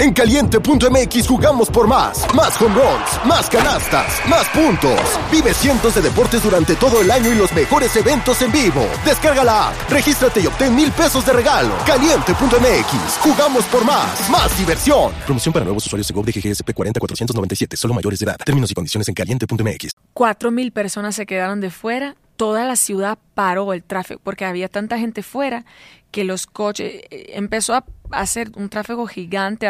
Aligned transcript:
En 0.00 0.14
caliente.mx 0.14 1.28
jugamos 1.28 1.68
por 1.68 1.86
más. 1.86 2.24
Más 2.34 2.58
home 2.58 2.74
runs, 2.74 3.26
más 3.26 3.50
canastas, 3.50 4.18
más 4.30 4.48
puntos. 4.48 4.98
Vive 5.30 5.52
cientos 5.52 5.94
de 5.94 6.00
deportes 6.00 6.42
durante 6.42 6.74
todo 6.76 7.02
el 7.02 7.10
año 7.10 7.30
y 7.30 7.34
los 7.34 7.52
mejores 7.52 7.94
eventos 7.96 8.40
en 8.40 8.50
vivo. 8.50 8.88
Descarga 9.04 9.44
la 9.44 9.68
app, 9.68 9.90
regístrate 9.90 10.40
y 10.40 10.46
obtén 10.46 10.74
mil 10.74 10.90
pesos 10.90 11.26
de 11.26 11.34
regalo. 11.34 11.74
Caliente.mx, 11.84 13.18
jugamos 13.20 13.64
por 13.66 13.84
más. 13.84 14.30
Más 14.30 14.56
diversión. 14.56 15.12
Promoción 15.26 15.52
para 15.52 15.66
nuevos 15.66 15.84
usuarios 15.84 16.08
de 16.08 16.14
GOV 16.14 16.24
de 16.24 16.32
GGSP 16.32 16.72
40497, 16.72 17.76
solo 17.76 17.92
mayores 17.92 18.20
de 18.20 18.24
edad. 18.24 18.38
Términos 18.42 18.70
y 18.70 18.74
condiciones 18.74 19.06
en 19.06 19.14
caliente.mx. 19.14 19.90
Cuatro 20.14 20.50
mil 20.50 20.72
personas 20.72 21.14
se 21.14 21.26
quedaron 21.26 21.60
de 21.60 21.68
fuera. 21.68 22.16
Toda 22.40 22.64
la 22.64 22.74
ciudad 22.76 23.18
paró 23.34 23.74
el 23.74 23.84
tráfico 23.84 24.18
porque 24.24 24.46
había 24.46 24.70
tanta 24.70 24.98
gente 24.98 25.22
fuera 25.22 25.66
que 26.10 26.24
los 26.24 26.46
coches 26.46 27.02
eh, 27.10 27.32
empezó 27.34 27.74
a 27.74 27.84
hacer 28.12 28.50
un 28.56 28.70
tráfico 28.70 29.06
gigante 29.06 29.68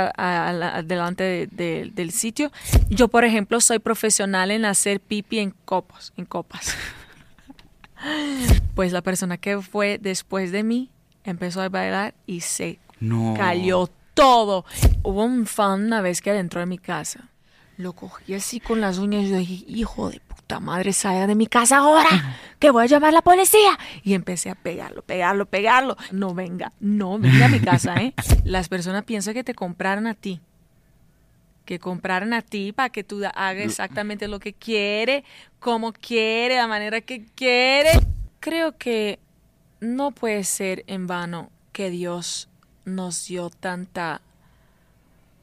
delante 0.84 1.48
del 1.48 2.12
sitio. 2.12 2.52
Yo, 2.88 3.08
por 3.08 3.24
ejemplo, 3.24 3.60
soy 3.60 3.80
profesional 3.80 4.52
en 4.52 4.64
hacer 4.64 5.00
pipi 5.00 5.40
en 5.40 5.50
copos, 5.64 6.12
en 6.16 6.26
copas. 6.26 6.76
pues 8.76 8.92
la 8.92 9.02
persona 9.02 9.36
que 9.36 9.60
fue 9.60 9.98
después 10.00 10.52
de 10.52 10.62
mí 10.62 10.90
empezó 11.24 11.62
a 11.62 11.68
bailar 11.68 12.14
y 12.24 12.42
se 12.42 12.78
cayó 13.36 13.90
todo. 14.14 14.64
Hubo 15.02 15.24
un 15.24 15.44
fan 15.46 15.86
una 15.86 16.02
vez 16.02 16.22
que 16.22 16.30
adentró 16.30 16.62
en 16.62 16.68
mi 16.68 16.78
casa. 16.78 17.29
Lo 17.80 17.94
cogí 17.94 18.34
así 18.34 18.60
con 18.60 18.82
las 18.82 18.98
uñas 18.98 19.24
y 19.24 19.30
yo 19.30 19.36
dije, 19.38 19.64
hijo 19.66 20.10
de 20.10 20.20
puta 20.20 20.60
madre, 20.60 20.92
salga 20.92 21.26
de 21.26 21.34
mi 21.34 21.46
casa 21.46 21.78
ahora, 21.78 22.10
que 22.58 22.70
voy 22.70 22.82
a 22.82 22.86
llamar 22.86 23.08
a 23.08 23.12
la 23.12 23.22
policía. 23.22 23.78
Y 24.02 24.12
empecé 24.12 24.50
a 24.50 24.54
pegarlo, 24.54 25.00
pegarlo, 25.00 25.46
pegarlo. 25.46 25.96
No 26.12 26.34
venga, 26.34 26.74
no 26.78 27.18
venga 27.18 27.46
a 27.46 27.48
mi 27.48 27.58
casa, 27.58 27.94
¿eh? 27.94 28.12
Las 28.44 28.68
personas 28.68 29.04
piensan 29.04 29.32
que 29.32 29.44
te 29.44 29.54
compraron 29.54 30.06
a 30.06 30.12
ti. 30.12 30.42
Que 31.64 31.78
compraron 31.78 32.34
a 32.34 32.42
ti 32.42 32.72
para 32.72 32.90
que 32.90 33.02
tú 33.02 33.22
hagas 33.34 33.64
exactamente 33.64 34.28
lo 34.28 34.40
que 34.40 34.52
quiere, 34.52 35.24
como 35.58 35.94
quiere, 35.94 36.56
la 36.56 36.66
manera 36.66 37.00
que 37.00 37.24
quiere. 37.34 37.92
Creo 38.40 38.76
que 38.76 39.18
no 39.80 40.10
puede 40.10 40.44
ser 40.44 40.84
en 40.86 41.06
vano 41.06 41.50
que 41.72 41.88
Dios 41.88 42.50
nos 42.84 43.26
dio 43.26 43.48
tanta 43.48 44.20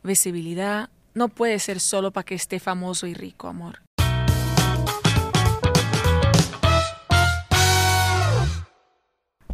visibilidad, 0.03 0.91
no 1.17 1.29
puede 1.29 1.57
ser 1.57 1.79
solo 1.79 2.11
para 2.11 2.23
que 2.23 2.35
esté 2.35 2.59
famoso 2.59 3.07
y 3.07 3.15
rico, 3.15 3.47
amor. 3.47 3.81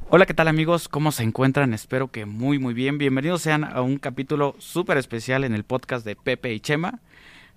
Hola, 0.09 0.28
¿qué 0.28 0.34
tal 0.36 0.47
amigos? 0.47 0.89
¿Cómo 0.89 1.11
se 1.11 1.23
encuentran? 1.23 1.73
Espero 1.73 2.11
que 2.11 2.25
muy 2.25 2.59
muy 2.59 2.75
bien. 2.75 3.00
Bienvenidos 3.00 3.41
sean 3.41 3.64
a 3.64 3.81
un 3.81 3.97
capítulo 3.97 4.56
súper 4.59 4.97
especial 4.97 5.44
en 5.44 5.56
el 5.56 5.64
podcast 5.64 6.06
de 6.06 6.16
Pepe 6.16 6.53
y 6.53 6.59
Chema. 6.59 7.00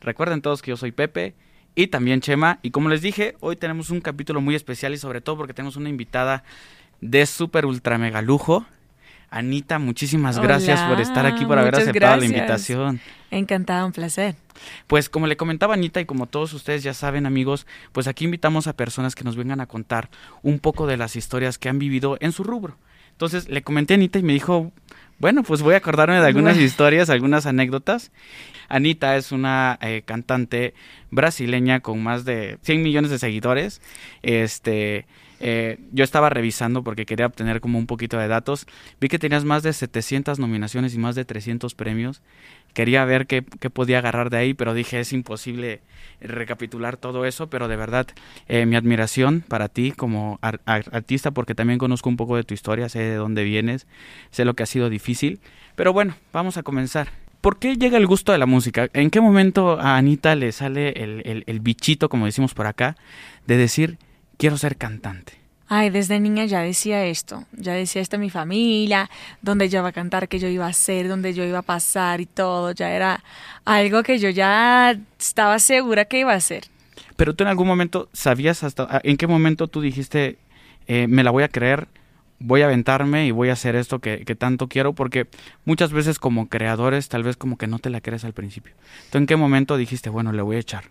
Recuerden 0.01 0.41
todos 0.41 0.62
que 0.62 0.71
yo 0.71 0.77
soy 0.79 0.93
Pepe 0.93 1.34
y 1.75 1.89
también 1.89 2.23
Chema. 2.23 2.61
Y 2.62 2.71
como 2.71 2.89
les 2.89 3.03
dije, 3.03 3.37
hoy 3.41 3.57
tenemos 3.57 3.91
un 3.91 4.01
capítulo 4.01 4.41
muy 4.41 4.55
especial 4.55 4.95
y 4.95 4.99
sobre 4.99 5.21
todo 5.21 5.37
porque 5.37 5.53
tenemos 5.53 5.77
una 5.77 5.91
invitada 5.91 6.45
de 7.03 7.27
súper 7.27 7.67
ultra 7.67 7.99
mega 7.99 8.23
lujo. 8.23 8.65
Anita, 9.30 9.78
muchísimas 9.78 10.38
gracias 10.38 10.80
por 10.82 11.00
estar 11.00 11.27
aquí, 11.27 11.44
por 11.44 11.58
haber 11.58 11.74
aceptado 11.74 12.16
la 12.16 12.24
invitación. 12.27 13.00
Encantada, 13.30 13.84
un 13.84 13.92
placer. 13.92 14.36
Pues 14.86 15.08
como 15.08 15.27
le 15.27 15.36
comentaba 15.36 15.74
Anita 15.74 16.00
y 16.00 16.05
como 16.05 16.27
todos 16.27 16.52
ustedes 16.52 16.82
ya 16.82 16.94
saben 16.94 17.27
amigos, 17.27 17.66
pues 17.92 18.06
aquí 18.06 18.24
invitamos 18.24 18.66
a 18.66 18.72
personas 18.72 19.14
que 19.14 19.24
nos 19.24 19.36
vengan 19.36 19.60
a 19.60 19.66
contar 19.66 20.08
un 20.42 20.58
poco 20.58 20.86
de 20.86 20.97
las 20.97 21.16
historias 21.16 21.58
que 21.58 21.69
han 21.69 21.78
vivido 21.78 22.16
en 22.20 22.32
su 22.32 22.44
rubro. 22.44 22.77
Entonces 23.12 23.48
le 23.48 23.62
comenté 23.62 23.94
a 23.94 23.97
Anita 23.97 24.19
y 24.19 24.22
me 24.22 24.32
dijo, 24.32 24.72
bueno, 25.19 25.42
pues 25.42 25.62
voy 25.62 25.74
a 25.74 25.78
acordarme 25.78 26.20
de 26.20 26.27
algunas 26.27 26.56
historias, 26.58 27.10
algunas 27.10 27.47
anécdotas. 27.47 28.12
Anita 28.69 29.16
es 29.16 29.32
una 29.32 29.78
eh, 29.80 30.02
cantante 30.04 30.74
brasileña 31.10 31.80
con 31.80 32.02
más 32.02 32.24
de 32.24 32.58
100 32.62 32.82
millones 32.82 33.10
de 33.10 33.19
seguidores. 33.19 33.80
Este, 34.22 35.06
eh, 35.41 35.78
yo 35.93 36.05
estaba 36.05 36.31
revisando 36.31 36.83
porque 36.83 37.06
quería 37.06 37.27
obtener 37.27 37.60
como 37.60 37.78
un 37.78 37.87
poquito 37.87 38.19
de 38.19 38.28
datos. 38.28 38.66
Vi 39.00 39.09
que 39.09 39.19
tenías 39.19 39.44
más 39.44 39.62
de 39.62 39.72
700 39.72 40.38
nominaciones 40.38 40.94
y 40.94 40.99
más 40.99 41.15
de 41.15 41.25
300 41.25 41.75
premios. 41.75 42.22
Quería 42.72 43.05
ver 43.05 43.27
qué, 43.27 43.43
podía 43.43 43.99
agarrar 43.99 44.31
de 44.31 44.37
ahí, 44.38 44.55
pero 44.55 44.75
dije 44.75 45.00
es 45.00 45.12
imposible 45.12 45.81
recapitular 46.21 46.97
todo 46.97 47.25
eso. 47.25 47.49
Pero 47.49 47.69
de 47.69 47.77
verdad, 47.77 48.06
eh, 48.49 48.66
mi 48.66 48.77
admiración 48.77 49.44
para 49.47 49.69
ti 49.69 49.93
como 49.93 50.38
artista, 50.41 51.31
porque 51.31 51.55
también 51.55 51.78
conozco 51.78 52.09
un 52.09 52.16
poco 52.16 52.37
de 52.37 52.44
tu 52.44 52.55
historia, 52.55 52.89
sé 52.89 53.00
de 53.00 53.15
dónde 53.16 53.44
vienes, 53.44 53.87
sé 54.31 54.44
lo 54.44 54.55
que 54.55 54.62
ha 54.62 54.66
sido 54.66 54.91
difícil. 54.91 55.41
Pero 55.75 55.93
bueno, 55.93 56.16
vamos 56.33 56.56
a 56.56 56.62
comenzar. 56.62 57.09
¿Por 57.41 57.59
qué 57.59 57.77
llega 57.77 57.97
el 57.97 58.06
gusto 58.06 58.33
de 58.33 58.39
la 58.39 58.47
música? 58.47 58.89
¿En 58.93 59.10
qué 59.10 59.21
momento 59.21 59.78
a 59.78 59.97
Anita 59.97 60.34
le 60.34 60.50
sale 60.50 60.89
el 60.91 61.60
bichito, 61.60 62.09
como 62.09 62.27
decimos 62.27 62.55
por 62.55 62.66
acá, 62.66 62.97
de 63.47 63.56
decir, 63.56 63.99
quiero 64.36 64.56
ser 64.56 64.76
cantante? 64.76 65.47
Ay, 65.69 65.91
desde 65.91 66.20
niña 66.20 66.44
ya 66.44 66.60
decía 66.60 67.04
esto, 67.06 67.44
ya 67.50 67.72
decía 67.72 68.00
esto 68.00 68.16
a 68.16 68.19
mi 68.20 68.30
familia, 68.30 69.10
donde 69.42 69.69
yo 69.69 69.80
iba 69.80 69.88
a 69.88 69.92
cantar, 69.92 70.28
que 70.28 70.38
yo 70.38 70.47
iba 70.47 70.64
a 70.64 70.69
hacer, 70.69 71.08
donde 71.08 71.34
yo 71.34 71.42
iba 71.42 71.58
a 71.58 71.62
pasar 71.62 72.20
y 72.20 72.26
todo, 72.26 72.70
ya 72.70 72.92
era 72.92 73.24
algo 73.64 74.04
que 74.04 74.20
yo 74.20 74.30
ya 74.30 74.97
estaba 75.19 75.58
segura 75.58 76.04
que 76.04 76.20
iba 76.20 76.32
a 76.32 76.36
hacer. 76.36 76.64
Pero 77.16 77.34
tú 77.34 77.42
en 77.42 77.48
algún 77.48 77.66
momento 77.66 78.08
sabías 78.12 78.62
hasta, 78.62 79.00
en 79.02 79.16
qué 79.16 79.26
momento 79.26 79.66
tú 79.66 79.80
dijiste, 79.80 80.38
eh, 80.86 81.08
me 81.08 81.24
la 81.24 81.32
voy 81.32 81.42
a 81.42 81.48
creer, 81.48 81.88
voy 82.38 82.62
a 82.62 82.66
aventarme 82.66 83.26
y 83.26 83.32
voy 83.32 83.48
a 83.48 83.54
hacer 83.54 83.74
esto 83.74 83.98
que, 83.98 84.24
que, 84.24 84.36
tanto 84.36 84.68
quiero, 84.68 84.92
porque 84.92 85.26
muchas 85.64 85.92
veces 85.92 86.20
como 86.20 86.48
creadores 86.48 87.08
tal 87.08 87.24
vez 87.24 87.36
como 87.36 87.58
que 87.58 87.66
no 87.66 87.80
te 87.80 87.91
la 87.91 88.00
crees 88.00 88.24
al 88.24 88.34
principio. 88.34 88.74
¿Tú 89.10 89.18
en 89.18 89.26
qué 89.26 89.34
momento 89.34 89.76
dijiste, 89.76 90.10
bueno, 90.10 90.30
le 90.30 90.42
voy 90.42 90.56
a 90.56 90.60
echar? 90.60 90.84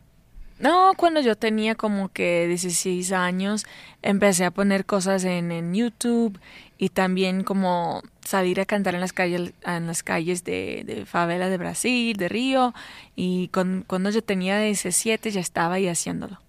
No, 0.58 0.94
cuando 0.96 1.20
yo 1.20 1.36
tenía 1.36 1.76
como 1.76 2.10
que 2.10 2.48
16 2.48 3.12
años, 3.12 3.66
empecé 4.02 4.46
a 4.46 4.52
poner 4.52 4.86
cosas 4.86 5.26
en, 5.26 5.52
en 5.52 5.74
YouTube 5.74 6.40
y 6.78 6.90
también 6.90 7.44
como 7.44 8.02
salir 8.24 8.60
a 8.62 8.66
cantar 8.66 8.96
en 8.96 9.02
las 9.02 9.12
calles, 9.12 9.54
en 9.66 9.88
las 9.88 10.02
calles 10.02 10.44
de, 10.46 10.84
de 10.86 11.06
favelas 11.06 11.50
de 11.50 11.58
Brasil, 11.58 12.16
de 12.16 12.30
Río, 12.30 12.74
y 13.16 13.50
con, 13.50 13.84
cuando 13.86 14.10
yo 14.10 14.24
tenía 14.24 14.60
17 14.60 15.30
ya 15.32 15.42
estaba 15.42 15.76
ahí 15.76 15.88
haciéndolo. 15.88 16.40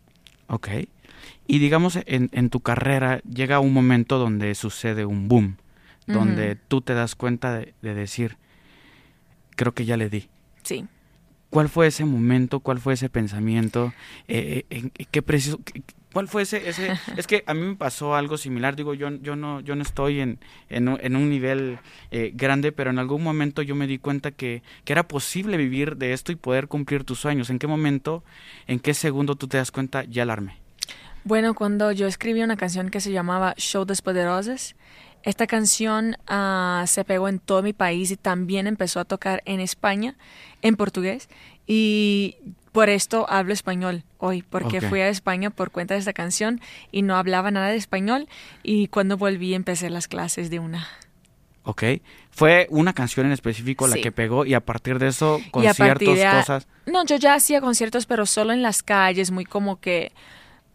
Ok. 0.47 0.69
Y 1.49 1.59
digamos, 1.59 1.99
en, 2.07 2.31
en 2.33 2.51
tu 2.51 2.61
carrera 2.61 3.21
llega 3.23 3.61
un 3.61 3.73
momento 3.73 4.19
donde 4.19 4.55
sucede 4.55 5.05
un 5.05 5.29
boom, 5.29 5.57
donde 6.07 6.55
tú 6.55 6.81
te 6.81 6.95
das 6.95 7.17
cuenta 7.17 7.53
de, 7.59 7.75
de 7.83 7.95
decir, 7.95 8.37
creo 9.57 9.75
que 9.75 9.85
ya 9.85 9.97
le 9.97 10.09
di. 10.09 10.29
Sí. 10.63 10.87
¿Cuál 11.51 11.69
fue 11.69 11.87
ese 11.87 12.05
momento? 12.05 12.61
¿Cuál 12.61 12.81
fue 12.81 12.95
ese 12.95 13.09
pensamiento? 13.09 13.93
Eh, 14.29 14.65
eh, 14.71 14.91
¿Qué 15.11 15.23
precio? 15.23 15.61
¿Cuál 16.13 16.29
fue 16.29 16.43
ese, 16.43 16.69
ese? 16.69 16.93
Es 17.17 17.27
que 17.27 17.45
a 17.47 17.55
mí 17.55 17.61
me 17.61 17.77
pasó 17.77 18.15
algo 18.15 18.37
similar. 18.37 18.75
Digo, 18.75 18.95
yo, 18.95 19.11
yo 19.21 19.37
no, 19.37 19.61
yo 19.61 19.77
no 19.77 19.83
estoy 19.83 20.21
en, 20.21 20.39
en, 20.71 20.89
un 20.89 21.29
nivel 21.31 21.79
eh, 22.11 22.33
grande, 22.35 22.73
pero 22.73 22.91
en 22.91 22.99
algún 22.99 23.23
momento 23.23 23.63
yo 23.63 23.75
me 23.75 23.87
di 23.87 23.99
cuenta 23.99 24.31
que, 24.31 24.63
que 24.85 24.93
era 24.93 25.09
posible 25.09 25.57
vivir 25.57 25.97
de 25.97 26.13
esto 26.13 26.33
y 26.33 26.37
poder 26.37 26.69
cumplir 26.69 27.05
tus 27.05 27.21
sueños. 27.21 27.51
¿En 27.51 27.59
qué 27.59 27.67
momento, 27.67 28.25
en 28.67 28.81
qué 28.81 28.95
segundo 28.95 29.37
tú 29.37 29.47
te 29.47 29.59
das 29.59 29.71
cuenta 29.71 30.05
ya 30.05 30.23
alarme? 30.23 30.57
Bueno, 31.25 31.55
cuando 31.55 31.91
yo 31.93 32.07
escribí 32.07 32.43
una 32.43 32.57
canción 32.57 32.89
que 32.89 33.01
se 33.01 33.11
llamaba 33.13 33.55
Show 33.57 33.85
Poderosos, 34.03 34.77
esta 35.27 35.49
canción 35.49 36.17
uh, 36.31 36.87
se 36.87 37.05
pegó 37.05 37.29
en 37.29 37.41
todo 37.41 37.61
mi 37.61 37.73
país 37.73 38.13
y 38.13 38.17
también 38.17 38.69
empezó 38.69 39.01
a 39.01 39.05
tocar 39.05 39.43
en 39.45 39.59
España, 39.59 40.15
en 40.63 40.77
portugués. 40.77 41.29
Y 41.67 42.37
por 42.71 42.89
esto 42.89 43.27
hablo 43.29 43.53
español 43.53 44.05
hoy, 44.19 44.43
porque 44.43 44.81
fui 44.81 45.01
a 45.01 45.09
España 45.09 45.51
por 45.51 45.73
cuenta 45.73 45.95
de 45.95 46.01
esta 46.01 46.13
canción 46.13 46.61
y 46.93 47.03
no 47.03 47.17
hablaba 47.17 47.51
nada 47.51 47.71
de 47.71 47.77
español. 47.77 48.29
Y 48.63 48.87
cuando 48.87 49.17
volví 49.17 49.55
empecé 49.55 49.91
las 49.91 50.07
clases 50.07 50.49
de 50.49 50.61
una. 50.61 50.87
Ok. 51.65 51.83
Fue 52.31 52.69
una 52.71 52.93
canción 52.93 53.27
en 53.27 53.33
específico 53.33 53.89
la 53.89 53.97
que 53.97 54.13
pegó 54.13 54.47
y 54.47 54.55
a 54.55 54.61
partir 54.61 55.01
de 55.01 55.09
eso, 55.09 55.41
conciertos, 55.51 56.21
cosas. 56.21 56.69
No, 56.87 57.05
yo 57.05 57.17
ya 57.17 57.35
hacía 57.35 57.61
conciertos, 57.61 58.07
pero 58.07 58.27
solo 58.27 58.53
en 58.53 58.63
las 58.63 58.85
calles, 58.85 59.33
muy 59.33 59.45
como 59.45 59.81
que 59.81 60.13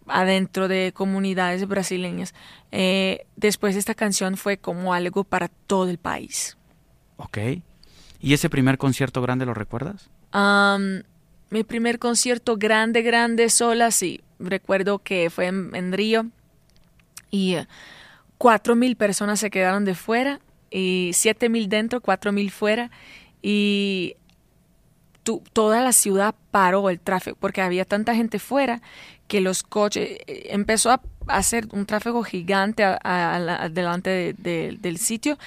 adentro 0.08 0.68
de 0.68 0.92
comunidades 0.94 1.68
brasileñas. 1.68 2.34
Eh, 2.72 3.26
después 3.36 3.76
esta 3.76 3.96
canción 3.96 4.38
fue 4.38 4.58
como 4.58 4.94
algo 4.94 5.24
para 5.24 5.48
todo 5.48 5.90
el 5.90 5.98
país. 5.98 6.58
Ok. 7.18 7.38
¿Y 8.20 8.34
ese 8.34 8.50
primer 8.50 8.78
concierto 8.78 9.22
grande 9.22 9.46
lo 9.46 9.54
recuerdas? 9.54 10.10
mi 11.50 11.66
primer 11.66 12.00
concierto 12.00 12.56
grande, 12.56 13.02
grande, 13.02 13.50
sola, 13.50 13.92
sí. 13.92 14.22
Recuerdo 14.40 15.00
que 15.00 15.30
fue 15.30 15.48
en, 15.48 15.92
Río 15.92 16.28
y 17.30 17.56
eh, 17.56 17.68
cuatro 18.38 18.78
mil 18.78 18.96
personas 18.96 19.42
se 19.42 19.52
quedaron 19.52 19.84
de 19.84 19.94
fuera 19.94 20.40
y 20.72 21.12
siete 21.14 21.50
mil 21.50 21.68
dentro, 21.68 22.00
cuatro 22.00 22.32
mil 22.32 22.50
fuera 22.50 22.90
y 23.42 24.16
toda 25.24 25.82
la 25.82 25.94
ciudad 25.94 26.36
paró 26.52 26.90
el 26.90 27.00
tráfico 27.00 27.38
porque 27.40 27.62
había 27.62 27.86
tanta 27.86 28.16
gente 28.16 28.40
fuera 28.40 28.82
que 29.28 29.42
los 29.42 29.64
coches, 29.64 30.18
eh, 30.28 30.48
empezó 30.50 30.92
a 30.92 31.02
hacer 31.28 31.68
un 31.72 31.86
tráfico 31.86 32.22
gigante 32.24 32.84
delante 33.72 34.34
del 34.34 34.98
sitio 34.98 35.38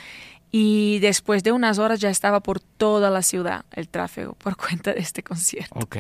Y 0.51 1.01
después 1.01 1.43
de 1.43 1.53
unas 1.53 1.79
horas 1.79 2.01
ya 2.01 2.09
estaba 2.09 2.41
por 2.41 2.61
toda 2.61 3.11
la 3.11 3.23
ciudad 3.23 3.65
el 3.73 3.89
tráfico 3.89 4.35
por 4.43 4.57
cuenta 4.57 4.95
de 4.95 5.01
este 5.01 5.23
concierto. 5.23 5.75
Ok. 5.79 5.97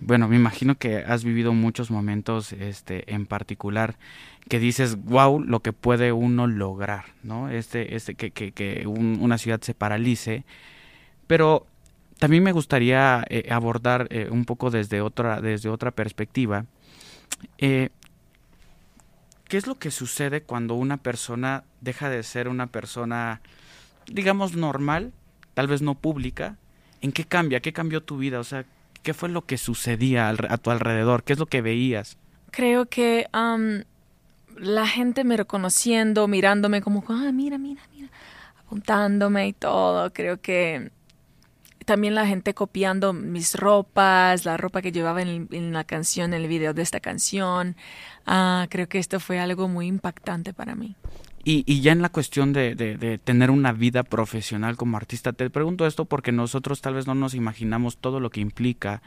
Bueno, 0.00 0.26
me 0.26 0.34
imagino 0.34 0.74
que 0.74 0.96
has 0.96 1.22
vivido 1.22 1.52
muchos 1.52 1.92
momentos 1.92 2.52
este, 2.52 3.14
en 3.14 3.26
particular 3.26 3.94
que 4.48 4.58
dices, 4.58 4.96
wow, 5.04 5.38
lo 5.38 5.60
que 5.60 5.72
puede 5.72 6.10
uno 6.10 6.48
lograr, 6.48 7.04
¿no? 7.22 7.48
Este, 7.48 7.94
este, 7.94 8.16
que, 8.16 8.32
que, 8.32 8.50
que 8.50 8.88
una 8.88 9.38
ciudad 9.38 9.60
se 9.60 9.74
paralice. 9.74 10.44
Pero 11.28 11.66
también 12.22 12.44
me 12.44 12.52
gustaría 12.52 13.24
eh, 13.28 13.48
abordar 13.50 14.06
eh, 14.10 14.28
un 14.30 14.44
poco 14.44 14.70
desde 14.70 15.00
otra, 15.00 15.40
desde 15.40 15.68
otra 15.68 15.90
perspectiva. 15.90 16.66
Eh, 17.58 17.88
¿Qué 19.48 19.56
es 19.56 19.66
lo 19.66 19.80
que 19.80 19.90
sucede 19.90 20.44
cuando 20.44 20.76
una 20.76 20.98
persona 20.98 21.64
deja 21.80 22.08
de 22.10 22.22
ser 22.22 22.46
una 22.46 22.68
persona, 22.68 23.40
digamos, 24.06 24.54
normal, 24.54 25.12
tal 25.54 25.66
vez 25.66 25.82
no 25.82 25.96
pública? 25.96 26.58
¿En 27.00 27.10
qué 27.10 27.24
cambia? 27.24 27.58
¿Qué 27.58 27.72
cambió 27.72 28.04
tu 28.04 28.18
vida? 28.18 28.38
O 28.38 28.44
sea, 28.44 28.66
¿qué 29.02 29.14
fue 29.14 29.28
lo 29.28 29.44
que 29.44 29.58
sucedía 29.58 30.28
a 30.28 30.58
tu 30.58 30.70
alrededor? 30.70 31.24
¿Qué 31.24 31.32
es 31.32 31.40
lo 31.40 31.46
que 31.46 31.60
veías? 31.60 32.18
Creo 32.52 32.86
que 32.86 33.26
la 34.58 34.86
gente 34.86 35.24
me 35.24 35.36
reconociendo, 35.36 36.28
mirándome 36.28 36.82
como, 36.82 37.02
ah, 37.08 37.32
mira, 37.32 37.58
mira, 37.58 37.82
mira, 37.92 38.10
apuntándome 38.60 39.48
y 39.48 39.52
todo. 39.54 40.12
Creo 40.12 40.40
que 40.40 40.92
también 41.84 42.14
la 42.14 42.26
gente 42.26 42.54
copiando 42.54 43.12
mis 43.12 43.54
ropas, 43.54 44.44
la 44.44 44.56
ropa 44.56 44.82
que 44.82 44.92
llevaba 44.92 45.22
en, 45.22 45.72
la 45.72 45.84
canción, 45.84 46.32
en 46.34 46.42
el 46.42 46.48
video 46.48 46.74
de 46.74 46.82
esta 46.82 47.00
canción. 47.00 47.76
Ah, 48.26 48.66
creo 48.70 48.88
que 48.88 48.98
esto 48.98 49.20
fue 49.20 49.38
algo 49.38 49.68
muy 49.68 49.86
impactante 49.86 50.52
para 50.52 50.74
mí. 50.74 50.96
Y, 51.44 51.80
ya 51.80 51.90
en 51.90 52.02
la 52.02 52.08
cuestión 52.08 52.52
de, 52.52 53.20
tener 53.24 53.50
una 53.50 53.72
vida 53.72 54.04
profesional 54.04 54.76
como 54.76 54.96
artista, 54.96 55.32
te 55.32 55.50
pregunto 55.50 55.88
esto 55.88 56.04
porque 56.04 56.30
nosotros 56.30 56.80
tal 56.80 56.94
vez 56.94 57.08
no 57.08 57.16
nos 57.16 57.34
imaginamos 57.34 57.96
todo 57.96 58.20
lo 58.20 58.30
que 58.30 58.40
implica 58.40 59.02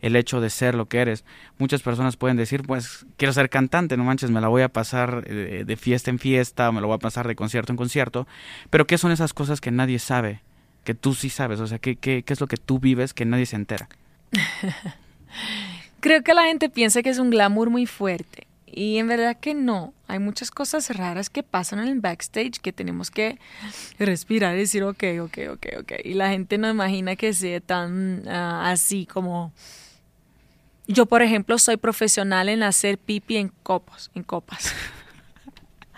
el 0.00 0.16
hecho 0.16 0.40
de 0.40 0.50
ser 0.50 0.74
lo 0.74 0.88
que 0.88 0.98
eres. 0.98 1.24
Muchas 1.58 1.82
personas 1.82 2.16
pueden 2.16 2.36
decir, 2.36 2.64
pues 2.64 3.06
quiero 3.16 3.32
ser 3.32 3.50
cantante, 3.50 3.96
no 3.96 4.02
manches, 4.02 4.32
me 4.32 4.40
la 4.40 4.48
voy 4.48 4.62
a 4.62 4.68
pasar 4.68 5.24
de, 5.24 5.64
de 5.64 5.76
fiesta 5.76 6.10
en 6.10 6.18
fiesta, 6.18 6.72
me 6.72 6.80
lo 6.80 6.88
voy 6.88 6.96
a 6.96 6.98
pasar 6.98 7.28
de 7.28 7.36
concierto 7.36 7.72
en 7.72 7.76
concierto, 7.76 8.26
pero 8.68 8.88
¿qué 8.88 8.98
son 8.98 9.12
esas 9.12 9.32
cosas 9.32 9.60
que 9.60 9.70
nadie 9.70 10.00
sabe? 10.00 10.42
Que 10.86 10.94
tú 10.94 11.14
sí 11.14 11.28
sabes? 11.28 11.60
O 11.60 11.66
sea, 11.66 11.78
¿qué, 11.78 11.96
qué, 11.96 12.22
qué 12.22 12.32
es 12.32 12.40
lo 12.40 12.46
que 12.46 12.56
tú 12.56 12.78
vives 12.78 13.12
que 13.12 13.26
nadie 13.26 13.44
se 13.44 13.56
entera? 13.56 13.88
Creo 16.00 16.22
que 16.22 16.32
la 16.32 16.44
gente 16.44 16.70
piensa 16.70 17.02
que 17.02 17.10
es 17.10 17.18
un 17.18 17.30
glamour 17.30 17.68
muy 17.68 17.86
fuerte 17.86 18.46
y 18.66 18.98
en 18.98 19.08
verdad 19.08 19.36
que 19.40 19.54
no. 19.54 19.94
Hay 20.06 20.18
muchas 20.18 20.50
cosas 20.50 20.94
raras 20.96 21.30
que 21.30 21.42
pasan 21.42 21.80
en 21.80 21.88
el 21.88 22.00
backstage 22.00 22.60
que 22.60 22.72
tenemos 22.72 23.10
que 23.10 23.38
respirar 23.98 24.54
y 24.54 24.60
decir, 24.60 24.84
ok, 24.84 25.02
ok, 25.22 25.38
ok, 25.52 25.66
ok. 25.80 25.92
Y 26.04 26.14
la 26.14 26.28
gente 26.30 26.58
no 26.58 26.70
imagina 26.70 27.16
que 27.16 27.32
sea 27.32 27.60
tan 27.60 28.28
ah, 28.28 28.70
así 28.70 29.06
como... 29.06 29.52
Yo, 30.86 31.06
por 31.06 31.22
ejemplo, 31.22 31.58
soy 31.58 31.78
profesional 31.78 32.48
en 32.48 32.62
hacer 32.62 32.98
pipi 32.98 33.38
en 33.38 33.48
copos, 33.64 34.12
en 34.14 34.22
copas. 34.22 34.72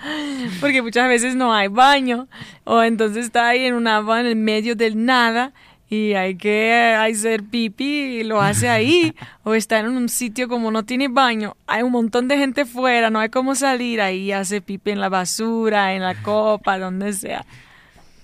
porque 0.60 0.82
muchas 0.82 1.08
veces 1.08 1.34
no 1.34 1.52
hay 1.52 1.68
baño 1.68 2.28
o 2.64 2.82
entonces 2.82 3.26
está 3.26 3.48
ahí 3.48 3.64
en 3.64 3.74
una 3.74 3.98
en 4.20 4.26
el 4.26 4.36
medio 4.36 4.76
del 4.76 5.04
nada 5.04 5.52
y 5.90 6.12
hay 6.12 6.36
que 6.36 6.94
hacer 6.98 7.44
pipí 7.44 8.18
y 8.18 8.24
lo 8.24 8.40
hace 8.40 8.68
ahí 8.68 9.14
o 9.42 9.54
está 9.54 9.80
en 9.80 9.88
un 9.88 10.08
sitio 10.08 10.48
como 10.48 10.70
no 10.70 10.84
tiene 10.84 11.08
baño 11.08 11.56
hay 11.66 11.82
un 11.82 11.92
montón 11.92 12.28
de 12.28 12.36
gente 12.36 12.64
fuera 12.64 13.10
no 13.10 13.18
hay 13.18 13.30
cómo 13.30 13.54
salir 13.54 14.00
ahí 14.00 14.32
hace 14.32 14.60
pipí 14.60 14.90
en 14.90 15.00
la 15.00 15.08
basura 15.08 15.94
en 15.94 16.02
la 16.02 16.14
copa 16.22 16.78
donde 16.78 17.12
sea 17.12 17.44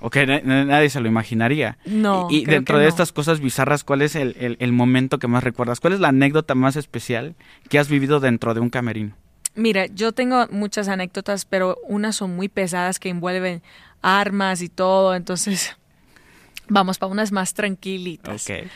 Ok, 0.01 0.19
nadie 0.27 0.91
se 0.91 1.01
lo 1.01 1.09
imaginaría. 1.09 1.79
No. 1.87 2.29
Y, 2.31 2.45
dentro 2.45 2.77
de 2.79 2.89
estas 2.89 3.11
cosas 3.11 3.41
bizarras, 3.41 3.85
¿cuál 3.85 4.03
es 4.03 4.17
el, 4.17 4.59
el 4.61 4.73
momento 4.73 5.19
que 5.19 5.29
más 5.29 5.43
recuerdas? 5.43 5.81
¿Cuál 5.81 5.95
es 5.95 6.01
la 6.01 6.09
anécdota 6.09 6.55
más 6.55 6.77
especial 6.77 7.37
que 7.71 7.79
has 7.79 7.89
vivido 7.89 8.21
dentro 8.21 8.53
de 8.53 8.61
un 8.61 8.69
camerino? 8.69 9.15
Mira, 9.55 9.87
yo 9.87 10.13
tengo 10.13 10.47
muchas 10.51 10.89
anécdotas, 10.89 11.45
pero 11.45 11.79
unas 11.85 12.17
son 12.17 12.35
muy 12.35 12.49
pesadas 12.49 12.99
que 12.99 13.09
envuelven 13.09 13.63
armas 14.03 14.63
y 14.63 14.69
todo, 14.69 15.15
entonces 15.15 15.77
vamos 16.69 16.99
para 16.99 17.13
unas 17.13 17.31
más 17.31 17.55
tranquilitas. 17.55 18.43
Okay. 18.43 18.69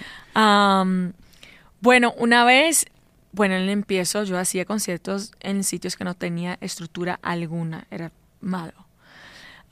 bueno, 1.81 2.15
una 2.17 2.45
vez, 2.45 2.87
bueno, 3.33 3.57
en 3.57 3.63
el 3.63 3.71
empiezo 3.71 4.23
yo 4.25 4.39
hacía 4.39 4.65
conciertos 4.65 5.33
en 5.41 5.65
sitios 5.65 5.97
que 5.97 6.05
no 6.05 6.15
tenía 6.15 6.59
estructura 6.61 7.19
alguna, 7.23 7.87
era 7.91 8.13
malo. 8.41 8.87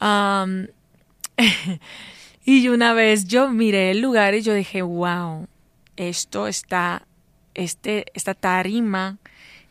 y 2.45 2.69
una 2.69 2.93
vez 2.93 3.27
yo 3.27 3.49
miré 3.49 3.93
el 3.93 4.01
lugar 4.01 4.35
y 4.35 4.43
yo 4.43 4.53
dije, 4.53 4.83
wow, 4.83 5.47
esto 5.97 6.49
está, 6.49 7.07
este, 7.55 8.07
esta 8.15 8.35
tarima 8.35 9.19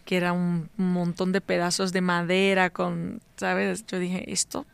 que 0.06 0.18
era 0.18 0.34
un 0.34 0.69
montón 0.78 1.31
de 1.31 1.42
pedazos 1.42 1.92
de 1.92 2.02
madera 2.02 2.69
con, 2.69 3.22
¿sabes? 3.36 3.86
Yo 3.88 4.00
dije, 4.00 4.31
esto 4.31 4.66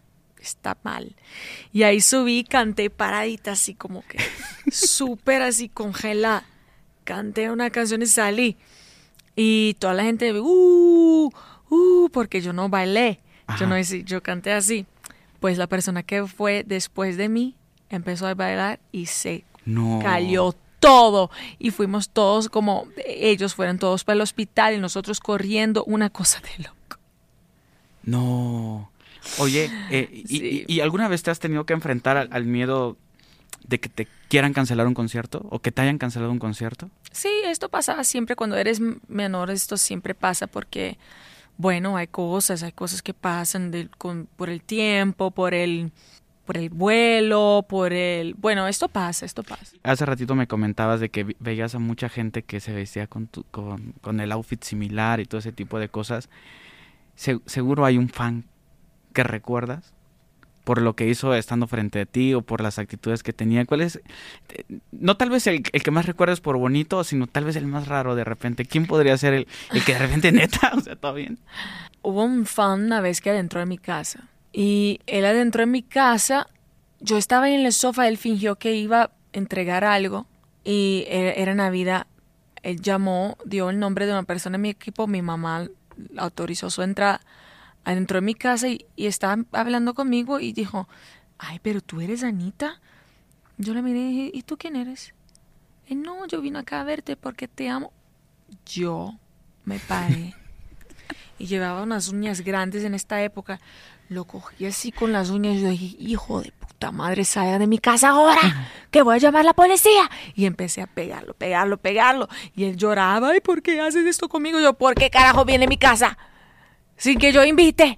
está 0.41 0.77
mal. 0.83 1.15
Y 1.71 1.83
ahí 1.83 2.01
subí, 2.01 2.43
canté 2.43 2.89
paradita 2.89 3.53
así 3.53 3.73
como 3.73 4.03
que 4.05 4.19
súper 4.71 5.41
así 5.41 5.69
congelada. 5.69 6.43
Canté 7.03 7.49
una 7.49 7.69
canción 7.69 8.01
y 8.01 8.07
salí. 8.07 8.57
Y 9.35 9.75
toda 9.79 9.93
la 9.93 10.03
gente, 10.03 10.33
uh, 10.39 11.31
uh, 11.69 12.09
porque 12.11 12.41
yo 12.41 12.53
no 12.53 12.69
bailé. 12.69 13.19
Yo 13.59 13.67
no 13.67 13.79
yo 13.81 14.23
canté 14.23 14.53
así. 14.53 14.85
Pues 15.39 15.57
la 15.57 15.67
persona 15.67 16.03
que 16.03 16.25
fue 16.25 16.63
después 16.65 17.17
de 17.17 17.27
mí 17.27 17.55
empezó 17.89 18.27
a 18.27 18.33
bailar 18.33 18.79
y 18.91 19.07
se 19.07 19.43
cayó 20.01 20.55
todo. 20.81 21.31
Y 21.59 21.71
fuimos 21.71 22.09
todos 22.09 22.49
como, 22.49 22.87
ellos 23.05 23.55
fueron 23.55 23.79
todos 23.79 24.03
para 24.03 24.15
el 24.15 24.21
hospital 24.21 24.73
y 24.73 24.79
nosotros 24.79 25.21
corriendo, 25.21 25.85
una 25.85 26.09
cosa 26.09 26.41
de 26.41 26.63
loco. 26.65 26.99
No. 28.03 28.91
Oye, 29.37 29.69
eh, 29.91 30.09
y, 30.27 30.79
alguna 30.81 31.07
vez 31.07 31.23
te 31.23 31.31
has 31.31 31.39
tenido 31.39 31.65
que 31.65 31.73
enfrentar 31.73 32.17
al, 32.17 32.45
miedo 32.45 32.97
de 33.63 33.79
que 33.79 33.87
te 33.87 34.07
quieran 34.27 34.51
cancelar 34.51 34.87
un 34.87 34.95
concierto 34.95 35.45
o 35.51 35.59
que 35.59 35.71
te 35.71 35.83
hayan 35.83 35.99
cancelado 35.99 36.31
un 36.31 36.39
concierto? 36.39 36.89
Sí, 37.11 37.29
esto 37.45 37.69
pasa 37.69 38.03
siempre 38.03 38.35
cuando 38.35 38.57
eres 38.57 38.81
menor, 39.07 39.51
esto 39.51 39.77
siempre 39.77 40.15
pasa 40.15 40.47
porque, 40.47 40.97
bueno, 41.57 41.97
hay 41.97 42.07
cosas, 42.07 42.63
hay 42.63 42.71
cosas 42.71 43.03
que 43.03 43.13
pasan 43.13 43.71
por 44.35 44.49
el 44.49 44.63
tiempo, 44.63 45.29
por 45.29 45.53
el 45.53 45.91
por 46.51 46.57
el 46.57 46.69
vuelo, 46.69 47.65
por 47.69 47.93
el... 47.93 48.33
Bueno, 48.33 48.67
esto 48.67 48.89
pasa, 48.89 49.25
esto 49.25 49.41
pasa. 49.41 49.77
Hace 49.83 50.05
ratito 50.05 50.35
me 50.35 50.47
comentabas 50.47 50.99
de 50.99 51.07
que 51.07 51.33
veías 51.39 51.75
a 51.75 51.79
mucha 51.79 52.09
gente 52.09 52.43
que 52.43 52.59
se 52.59 52.73
vestía 52.73 53.07
con, 53.07 53.29
con, 53.51 54.19
el 54.19 54.31
outfit 54.33 54.61
similar 54.61 55.21
y 55.21 55.25
todo 55.25 55.39
ese 55.39 55.53
tipo 55.53 55.79
de 55.79 55.87
cosas. 55.87 56.27
seguro 57.15 57.85
hay 57.85 57.97
un 57.97 58.09
fan 58.09 58.43
que 59.13 59.23
recuerdas 59.23 59.93
por 60.65 60.81
lo 60.81 60.93
que 60.93 61.07
hizo 61.07 61.33
estando 61.33 61.67
frente 61.67 62.01
a 62.01 62.05
ti 62.05 62.33
o 62.33 62.41
por 62.41 62.59
las 62.59 62.79
actitudes 62.79 63.23
que 63.23 63.31
tenía. 63.31 63.65
¿Cuál 63.65 63.79
es? 63.79 64.01
No 64.91 65.15
tal 65.15 65.29
vez 65.29 65.47
el, 65.47 65.63
el 65.71 65.83
que 65.83 65.91
más 65.91 66.05
recuerdes 66.05 66.41
por 66.41 66.57
bonito, 66.57 67.05
sino 67.05 67.27
tal 67.27 67.45
vez 67.45 67.55
el 67.55 67.65
más 67.65 67.87
raro 67.87 68.13
de 68.13 68.25
repente. 68.25 68.65
¿Quién 68.65 68.87
podría 68.87 69.17
ser 69.17 69.33
el, 69.33 69.47
el 69.71 69.85
que 69.85 69.93
de 69.93 69.99
repente 69.99 70.31
neta? 70.33 70.73
O 70.75 70.81
sea, 70.81 70.97
todo 70.97 71.13
bien. 71.13 71.39
Hubo 72.01 72.25
un 72.25 72.45
fan 72.45 72.83
una 72.83 72.99
vez 72.99 73.21
que 73.21 73.29
adentró 73.29 73.61
en 73.61 73.69
mi 73.69 73.77
casa 73.77 74.30
y 74.53 74.99
él 75.05 75.25
adentró 75.25 75.63
en 75.63 75.71
mi 75.71 75.83
casa, 75.83 76.47
yo 76.99 77.17
estaba 77.17 77.49
en 77.49 77.65
el 77.65 77.73
sofá, 77.73 78.07
él 78.07 78.17
fingió 78.17 78.57
que 78.57 78.75
iba 78.75 79.03
a 79.03 79.11
entregar 79.33 79.83
algo 79.83 80.27
y 80.63 81.05
era 81.07 81.55
Navidad. 81.55 82.07
Él 82.63 82.81
llamó, 82.81 83.37
dio 83.45 83.69
el 83.69 83.79
nombre 83.79 84.05
de 84.05 84.11
una 84.11 84.23
persona 84.23 84.55
en 84.55 84.61
mi 84.61 84.69
equipo, 84.69 85.07
mi 85.07 85.21
mamá 85.21 85.67
autorizó 86.17 86.69
su 86.69 86.83
entrada, 86.83 87.21
adentró 87.83 88.19
en 88.19 88.25
mi 88.25 88.35
casa 88.35 88.67
y, 88.69 88.85
estaba 88.97 89.43
hablando 89.51 89.93
conmigo 89.93 90.39
y 90.39 90.53
dijo, 90.53 90.87
ay, 91.39 91.59
pero 91.63 91.81
tú 91.81 92.01
eres 92.01 92.23
Anita. 92.23 92.79
Yo 93.57 93.73
le 93.73 93.81
miré 93.81 93.99
y 93.99 94.09
dije, 94.09 94.31
¿y 94.33 94.43
tú 94.43 94.57
quién 94.57 94.75
eres? 94.75 95.13
Y 95.87 95.95
no, 95.95 96.25
yo 96.27 96.41
vine 96.41 96.59
acá 96.59 96.81
a 96.81 96.83
verte 96.83 97.15
porque 97.15 97.47
te 97.47 97.69
amo. 97.69 97.91
Yo 98.65 99.17
me 99.65 99.79
paré 99.79 100.35
y 101.39 101.47
llevaba 101.47 101.83
unas 101.83 102.09
uñas 102.09 102.41
grandes 102.41 102.83
en 102.83 102.93
esta 102.93 103.23
época. 103.23 103.59
Lo 104.11 104.25
cogí 104.25 104.65
así 104.65 104.91
con 104.91 105.13
las 105.13 105.29
uñas 105.29 105.55
y 105.55 105.63
dije, 105.63 105.95
hijo 105.97 106.41
de 106.41 106.51
puta 106.51 106.91
madre, 106.91 107.23
salga 107.23 107.57
de 107.59 107.65
mi 107.65 107.77
casa 107.77 108.09
ahora, 108.09 108.41
que 108.91 109.03
voy 109.03 109.15
a 109.15 109.19
llamar 109.19 109.39
a 109.39 109.43
la 109.45 109.53
policía. 109.53 110.11
Y 110.35 110.45
empecé 110.45 110.81
a 110.81 110.87
pegarlo, 110.87 111.33
pegarlo, 111.33 111.77
pegarlo. 111.77 112.27
Y 112.53 112.65
él 112.65 112.75
lloraba, 112.75 113.33
¿y 113.37 113.39
por 113.39 113.61
qué 113.61 113.79
haces 113.79 114.05
esto 114.05 114.27
conmigo? 114.27 114.59
yo, 114.59 114.73
¿por 114.73 114.95
qué 114.95 115.09
carajo 115.09 115.45
viene 115.45 115.63
a 115.63 115.69
mi 115.69 115.77
casa? 115.77 116.17
Sin 116.97 117.19
que 117.19 117.31
yo 117.31 117.45
invite. 117.45 117.97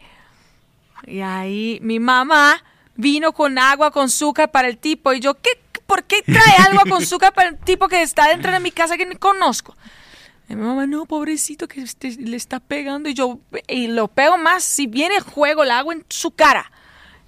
Y 1.07 1.21
ahí 1.21 1.79
mi 1.81 1.99
mamá 1.99 2.63
vino 2.93 3.31
con 3.31 3.57
agua, 3.57 3.89
con 3.89 4.05
azúcar 4.05 4.51
para 4.51 4.67
el 4.67 4.77
tipo. 4.77 5.13
Y 5.13 5.19
yo, 5.19 5.33
¿qué? 5.33 5.59
¿Por 5.87 6.03
qué 6.03 6.21
trae 6.21 6.57
agua 6.69 6.83
con 6.87 7.01
azúcar 7.01 7.33
para 7.33 7.49
el 7.49 7.57
tipo 7.57 7.87
que 7.87 8.03
está 8.03 8.27
dentro 8.27 8.51
de 8.51 8.59
mi 8.59 8.69
casa 8.69 8.97
que 8.97 9.07
ni 9.07 9.15
conozco? 9.15 9.75
Y 10.49 10.55
mi 10.55 10.63
mamá, 10.63 10.85
no, 10.87 11.05
pobrecito, 11.05 11.67
que 11.67 11.85
le 12.19 12.37
está 12.37 12.59
pegando. 12.59 13.09
Y 13.09 13.13
yo, 13.13 13.39
y 13.67 13.87
lo 13.87 14.07
pego 14.07 14.37
más, 14.37 14.63
si 14.63 14.87
viene 14.87 15.19
juego, 15.19 15.63
le 15.63 15.71
hago 15.71 15.91
en 15.91 16.05
su 16.09 16.31
cara. 16.31 16.71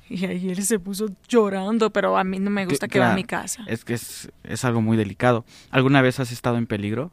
Y 0.09 0.25
ahí 0.25 0.49
él 0.49 0.63
se 0.63 0.79
puso 0.79 1.07
llorando, 1.27 1.89
pero 1.89 2.17
a 2.17 2.23
mí 2.23 2.39
no 2.39 2.51
me 2.51 2.65
gusta 2.65 2.87
que 2.87 2.99
va 2.99 3.11
a 3.11 3.15
mi 3.15 3.23
casa. 3.23 3.63
Es 3.67 3.83
que 3.83 3.95
es, 3.95 4.29
es 4.43 4.63
algo 4.63 4.81
muy 4.81 4.97
delicado. 4.97 5.45
¿Alguna 5.71 6.01
vez 6.01 6.19
has 6.19 6.31
estado 6.31 6.57
en 6.57 6.67
peligro? 6.67 7.11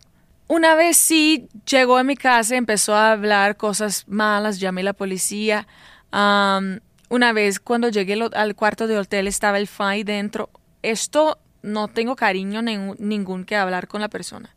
Una 0.49 0.75
vez 0.75 0.99
sí 0.99 1.49
llegó 1.67 1.97
a 1.97 2.03
mi 2.03 2.17
casa 2.17 2.55
y 2.55 2.59
empezó 2.59 2.95
a 2.95 3.13
hablar 3.13 3.57
cosas 3.57 4.07
malas, 4.09 4.61
llamé 4.61 4.83
a 4.83 4.85
la 4.85 4.93
policía. 4.93 5.67
una 6.13 7.33
vez 7.33 7.59
cuando 7.61 7.89
llegué 7.89 8.21
al 8.35 8.55
cuarto 8.55 8.87
de 8.87 8.99
hotel 8.99 9.27
estaba 9.29 9.57
el 9.59 9.67
FAI 9.67 10.05
dentro. 10.05 10.51
Esto 10.83 11.39
no 11.63 11.89
tengo 11.89 12.17
cariño 12.17 12.61
ningún 12.61 13.45
que 13.45 13.57
hablar 13.57 13.89
con 13.89 14.03
la 14.03 14.09
persona. 14.09 14.55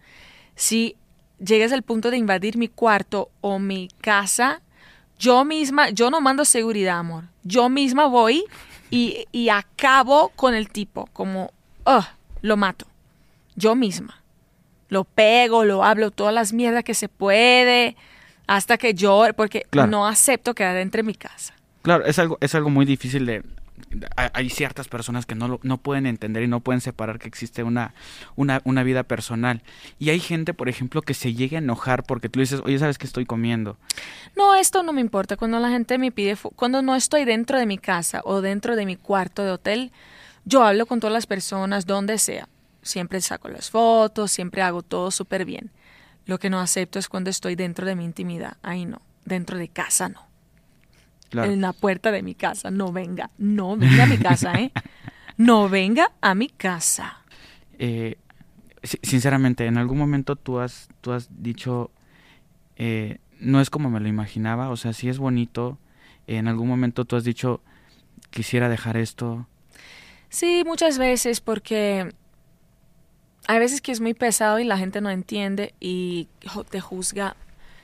Si 0.55 0.97
llegas 1.39 1.71
al 1.71 1.83
punto 1.83 2.11
de 2.11 2.17
invadir 2.17 2.57
mi 2.57 2.67
cuarto 2.67 3.29
o 3.41 3.59
mi 3.59 3.89
casa, 4.01 4.61
yo 5.17 5.45
misma, 5.45 5.89
yo 5.89 6.09
no 6.09 6.21
mando 6.21 6.45
seguridad, 6.45 6.99
amor. 6.99 7.25
Yo 7.43 7.69
misma 7.69 8.07
voy 8.07 8.43
y, 8.91 9.25
y 9.31 9.49
acabo 9.49 10.29
con 10.35 10.53
el 10.53 10.69
tipo, 10.69 11.07
como, 11.13 11.51
lo 12.41 12.57
mato. 12.57 12.85
Yo 13.55 13.75
misma. 13.75 14.21
Lo 14.89 15.03
pego, 15.03 15.63
lo 15.63 15.83
hablo, 15.83 16.11
todas 16.11 16.33
las 16.33 16.53
mierdas 16.53 16.83
que 16.83 16.93
se 16.93 17.09
puede, 17.09 17.95
hasta 18.47 18.77
que 18.77 18.93
llore, 18.93 19.33
porque 19.33 19.65
no 19.71 20.07
acepto 20.07 20.53
quedar 20.53 20.77
entre 20.77 21.03
mi 21.03 21.15
casa. 21.15 21.53
Claro, 21.81 22.05
es 22.05 22.19
algo, 22.19 22.37
es 22.41 22.53
algo 22.55 22.69
muy 22.69 22.85
difícil 22.85 23.25
de, 23.25 23.43
hay 24.15 24.49
ciertas 24.49 24.87
personas 24.87 25.25
que 25.25 25.35
no, 25.35 25.59
no 25.63 25.77
pueden 25.77 26.05
entender 26.05 26.43
y 26.43 26.47
no 26.47 26.59
pueden 26.59 26.81
separar 26.81 27.19
que 27.19 27.27
existe 27.27 27.63
una, 27.63 27.93
una, 28.35 28.61
una, 28.63 28.83
vida 28.83 29.03
personal. 29.03 29.61
Y 29.99 30.09
hay 30.09 30.19
gente, 30.19 30.53
por 30.53 30.69
ejemplo, 30.69 31.01
que 31.01 31.13
se 31.13 31.33
llegue 31.33 31.57
a 31.57 31.59
enojar 31.59 32.03
porque 32.03 32.29
tú 32.29 32.39
dices, 32.39 32.61
oye, 32.63 32.79
¿sabes 32.79 32.97
qué 32.97 33.05
estoy 33.05 33.25
comiendo? 33.25 33.77
No, 34.35 34.55
esto 34.55 34.83
no 34.83 34.93
me 34.93 35.01
importa. 35.01 35.37
Cuando 35.37 35.59
la 35.59 35.69
gente 35.69 35.97
me 35.97 36.11
pide, 36.11 36.37
cuando 36.55 36.81
no 36.81 36.95
estoy 36.95 37.25
dentro 37.25 37.59
de 37.59 37.65
mi 37.65 37.77
casa 37.77 38.21
o 38.23 38.41
dentro 38.41 38.75
de 38.75 38.85
mi 38.85 38.95
cuarto 38.95 39.43
de 39.43 39.51
hotel, 39.51 39.91
yo 40.45 40.63
hablo 40.63 40.85
con 40.85 40.99
todas 40.99 41.13
las 41.13 41.25
personas, 41.25 41.85
donde 41.85 42.17
sea. 42.17 42.47
Siempre 42.81 43.19
saco 43.21 43.49
las 43.49 43.71
fotos, 43.71 44.31
siempre 44.31 44.61
hago 44.61 44.83
todo 44.83 45.11
súper 45.11 45.45
bien. 45.45 45.71
Lo 46.25 46.39
que 46.39 46.49
no 46.49 46.59
acepto 46.59 46.99
es 46.99 47.09
cuando 47.09 47.29
estoy 47.29 47.55
dentro 47.55 47.85
de 47.85 47.95
mi 47.95 48.05
intimidad. 48.05 48.57
Ahí 48.61 48.85
no. 48.85 49.01
Dentro 49.25 49.57
de 49.57 49.69
casa 49.69 50.09
no 50.09 50.34
en 51.43 51.61
la 51.61 51.73
puerta 51.73 52.11
de 52.11 52.23
mi 52.23 52.35
casa. 52.35 52.71
No 52.71 52.91
venga, 52.91 53.29
no 53.37 53.77
venga 53.77 54.03
a 54.03 54.07
mi 54.07 54.17
casa, 54.17 54.53
¿eh? 54.53 54.71
No 55.37 55.67
venga 55.67 56.11
a 56.21 56.33
mi 56.33 56.47
casa. 56.47 57.17
Eh, 57.77 58.17
sinceramente, 58.83 59.65
en 59.65 59.77
algún 59.77 59.97
momento 59.97 60.37
tú 60.37 60.59
has, 60.59 60.87
tú 61.01 61.11
has 61.11 61.27
dicho, 61.41 61.91
eh, 62.77 63.17
no 63.39 63.59
es 63.59 63.69
como 63.69 63.89
me 63.89 63.99
lo 63.99 64.07
imaginaba, 64.07 64.69
o 64.69 64.77
sea, 64.77 64.93
sí 64.93 65.09
es 65.09 65.17
bonito. 65.17 65.77
En 66.27 66.47
algún 66.47 66.69
momento 66.69 67.03
tú 67.03 67.17
has 67.17 67.25
dicho, 67.25 67.61
quisiera 68.29 68.69
dejar 68.69 68.95
esto. 68.95 69.45
Sí, 70.29 70.63
muchas 70.65 70.97
veces, 70.97 71.41
porque 71.41 72.13
hay 73.47 73.59
veces 73.59 73.81
que 73.81 73.91
es 73.91 74.01
muy 74.01 74.13
pesado 74.13 74.59
y 74.59 74.63
la 74.63 74.77
gente 74.77 75.01
no 75.01 75.09
entiende 75.09 75.73
y 75.79 76.27
te 76.69 76.81
juzga 76.81 77.35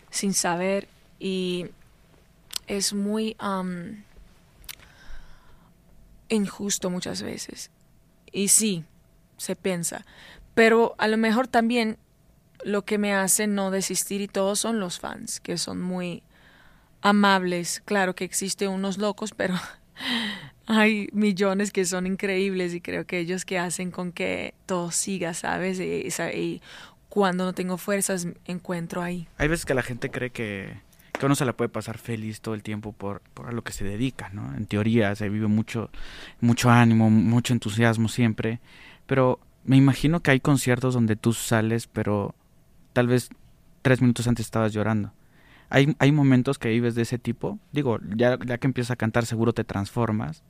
sin 0.10 0.34
saber 0.34 0.88
y 1.20 1.68
es 2.78 2.94
muy 2.94 3.36
injusto 6.30 6.90
muchas 6.90 7.22
veces. 7.22 7.70
Y 8.32 8.48
sí, 8.48 8.86
se 9.38 9.56
piensa. 9.56 10.06
Pero 10.54 10.96
a 10.98 11.08
lo 11.08 11.18
mejor 11.18 11.48
también 11.48 11.98
lo 12.64 12.84
que 12.84 12.98
me 12.98 13.14
hace 13.14 13.48
no 13.48 13.72
desistir 13.72 14.22
y 14.22 14.28
todos 14.28 14.60
son 14.60 14.80
los 14.80 15.00
fans, 15.00 15.40
que 15.40 15.58
son 15.58 15.82
muy 15.82 16.24
amables. 17.02 17.82
Claro 17.84 18.16
que 18.16 18.24
existen 18.24 18.70
unos 18.70 18.98
locos, 18.98 19.32
pero 19.36 19.56
hay 20.66 21.10
millones 21.12 21.72
que 21.72 21.84
son 21.86 22.08
increíbles 22.08 22.74
y 22.74 22.80
creo 22.80 23.06
que 23.06 23.20
ellos 23.20 23.44
que 23.44 23.60
hacen 23.60 23.92
con 23.92 24.14
que 24.14 24.54
todo 24.66 24.92
siga, 24.92 25.34
¿sabes? 25.34 25.80
Y, 25.80 26.08
y 26.38 26.62
cuando 27.10 27.44
no 27.44 27.54
tengo 27.54 27.78
fuerzas, 27.78 28.28
encuentro 28.46 29.02
ahí. 29.02 29.28
Hay 29.38 29.50
veces 29.50 29.66
que 29.66 29.74
la 29.74 29.84
gente 29.84 30.10
cree 30.10 30.30
que 30.30 30.80
que 31.22 31.28
uno 31.28 31.36
se 31.36 31.46
la 31.46 31.54
puede 31.54 31.70
pasar 31.70 32.00
feliz 32.00 32.42
todo 32.42 32.56
el 32.56 32.64
tiempo 32.64 32.94
por, 32.94 33.22
por 33.36 33.54
lo 33.54 33.64
que 33.64 33.74
se 33.74 33.86
dedica, 33.86 34.30
¿no? 34.34 34.56
En 34.56 34.66
teoría 34.66 35.14
se 35.14 35.30
vive 35.30 35.46
mucho, 35.46 35.92
mucho 36.40 36.72
ánimo, 36.72 37.12
mucho 37.12 37.54
entusiasmo 37.54 38.10
siempre, 38.10 38.60
pero 39.06 39.40
me 39.64 39.78
imagino 39.78 40.22
que 40.22 40.32
hay 40.32 40.40
conciertos 40.40 40.96
donde 40.96 41.16
tú 41.16 41.34
sales, 41.34 41.86
pero 41.86 42.34
tal 42.94 43.06
vez 43.06 43.30
tres 43.84 44.02
minutos 44.02 44.28
antes 44.28 44.48
estabas 44.48 44.74
llorando. 44.74 45.14
Hay, 45.70 45.96
hay 46.00 46.12
momentos 46.12 46.58
que 46.58 46.70
vives 46.70 46.96
de 46.96 47.04
ese 47.04 47.20
tipo. 47.20 47.60
Digo, 47.72 48.00
ya, 48.16 48.40
ya 48.44 48.58
que 48.58 48.66
empiezas 48.66 48.90
a 48.90 48.96
cantar 48.96 49.28
seguro 49.28 49.54
te 49.54 49.64
transformas, 49.64 50.42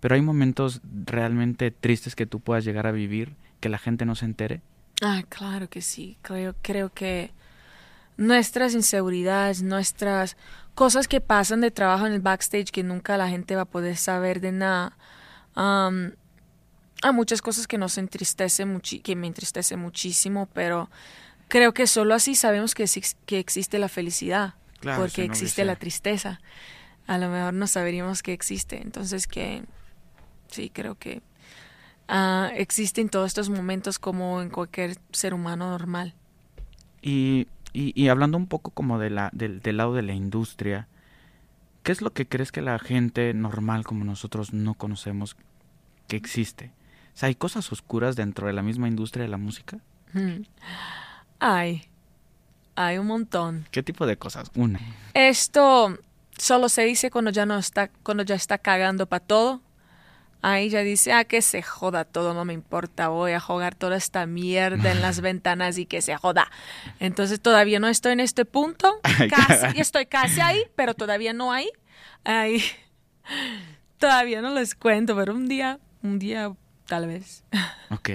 pero 0.00 0.16
hay 0.16 0.22
momentos 0.22 0.80
realmente 1.06 1.70
tristes 1.70 2.16
que 2.16 2.26
tú 2.26 2.40
puedas 2.40 2.64
llegar 2.64 2.88
a 2.88 2.92
vivir 2.92 3.36
que 3.60 3.68
la 3.68 3.78
gente 3.78 4.04
no 4.06 4.16
se 4.16 4.24
entere. 4.24 4.60
Ah, 5.02 5.22
claro 5.28 5.68
que 5.68 5.82
sí. 5.82 6.18
Creo, 6.22 6.56
creo 6.62 6.92
que 6.92 7.30
nuestras 8.16 8.74
inseguridades, 8.74 9.62
nuestras 9.62 10.36
cosas 10.74 11.08
que 11.08 11.20
pasan 11.20 11.60
de 11.60 11.70
trabajo 11.70 12.06
en 12.06 12.12
el 12.12 12.20
backstage 12.20 12.70
que 12.70 12.82
nunca 12.82 13.16
la 13.16 13.28
gente 13.28 13.56
va 13.56 13.62
a 13.62 13.66
poder 13.66 13.96
saber 13.96 14.40
de 14.40 14.52
nada. 14.52 14.96
hay 15.54 17.12
muchas 17.12 17.42
cosas 17.42 17.66
que 17.66 17.78
nos 17.78 17.98
entristece 17.98 18.66
que 19.02 19.16
me 19.16 19.26
entristece 19.26 19.76
muchísimo, 19.76 20.48
pero 20.52 20.90
creo 21.48 21.74
que 21.74 21.86
solo 21.86 22.14
así 22.14 22.34
sabemos 22.34 22.74
que, 22.74 22.86
que 23.26 23.38
existe 23.38 23.78
la 23.78 23.88
felicidad, 23.88 24.54
porque 24.96 25.24
existe 25.24 25.64
la 25.64 25.76
tristeza. 25.76 26.40
A 27.06 27.18
lo 27.18 27.28
mejor 27.28 27.54
no 27.54 27.66
sabríamos 27.66 28.22
que 28.22 28.32
existe. 28.32 28.80
Entonces 28.80 29.26
que 29.26 29.64
sí, 30.48 30.70
creo 30.70 30.94
que 30.96 31.22
uh, 32.08 32.54
existen 32.54 33.08
todos 33.08 33.26
estos 33.26 33.50
momentos 33.50 33.98
como 33.98 34.42
en 34.42 34.50
cualquier 34.50 34.96
ser 35.12 35.34
humano 35.34 35.70
normal. 35.70 36.14
Y 37.02 37.46
y, 37.72 38.08
hablando 38.08 38.36
un 38.36 38.46
poco 38.46 38.70
como 38.70 38.98
de 38.98 39.10
la, 39.10 39.30
del, 39.32 39.60
lado 39.76 39.94
de 39.94 40.02
la 40.02 40.12
industria, 40.12 40.88
¿qué 41.82 41.92
es 41.92 42.02
lo 42.02 42.12
que 42.12 42.26
crees 42.26 42.52
que 42.52 42.62
la 42.62 42.78
gente 42.78 43.32
normal 43.34 43.84
como 43.84 44.04
nosotros 44.04 44.52
no 44.52 44.74
conocemos 44.74 45.36
que 46.08 46.16
existe? 46.16 46.72
O 47.14 47.18
sea, 47.20 47.28
¿hay 47.28 47.34
cosas 47.34 47.70
oscuras 47.72 48.16
dentro 48.16 48.46
de 48.46 48.52
la 48.52 48.62
misma 48.62 48.88
industria 48.88 49.22
de 49.22 49.28
la 49.28 49.36
música? 49.36 49.78
Hay, 51.38 51.84
hay 52.74 52.98
un 52.98 53.06
montón. 53.06 53.66
¿Qué 53.70 53.82
tipo 53.82 54.06
de 54.06 54.16
cosas? 54.16 54.50
Una. 54.54 54.80
Esto 55.14 55.98
solo 56.36 56.68
se 56.68 56.82
dice 56.82 57.10
cuando 57.10 57.30
ya 57.30 57.46
no 57.46 57.58
está, 57.58 57.88
cuando 58.02 58.24
ya 58.24 58.34
está 58.34 58.58
cagando 58.58 59.06
para 59.06 59.24
todo 59.24 59.60
Ahí 60.42 60.70
ya 60.70 60.80
dice, 60.80 61.12
ah, 61.12 61.24
que 61.24 61.42
se 61.42 61.62
joda 61.62 62.04
todo, 62.04 62.32
no 62.32 62.46
me 62.46 62.54
importa, 62.54 63.08
voy 63.08 63.32
a 63.32 63.40
jugar 63.40 63.74
toda 63.74 63.96
esta 63.96 64.24
mierda 64.26 64.90
en 64.90 65.02
las 65.02 65.20
ventanas 65.20 65.76
y 65.76 65.84
que 65.84 66.00
se 66.00 66.16
joda. 66.16 66.50
Entonces 66.98 67.40
todavía 67.40 67.78
no 67.78 67.88
estoy 67.88 68.12
en 68.12 68.20
este 68.20 68.46
punto, 68.46 69.00
casi, 69.30 69.78
estoy 69.78 70.06
casi 70.06 70.40
ahí, 70.40 70.64
pero 70.76 70.94
todavía 70.94 71.34
no 71.34 71.52
hay. 71.52 71.68
Ahí, 72.24 72.62
todavía 73.98 74.40
no 74.40 74.54
les 74.54 74.74
cuento, 74.74 75.14
pero 75.14 75.34
un 75.34 75.46
día, 75.46 75.78
un 76.02 76.18
día 76.18 76.52
tal 76.86 77.06
vez. 77.06 77.44
Ok. 77.90 78.10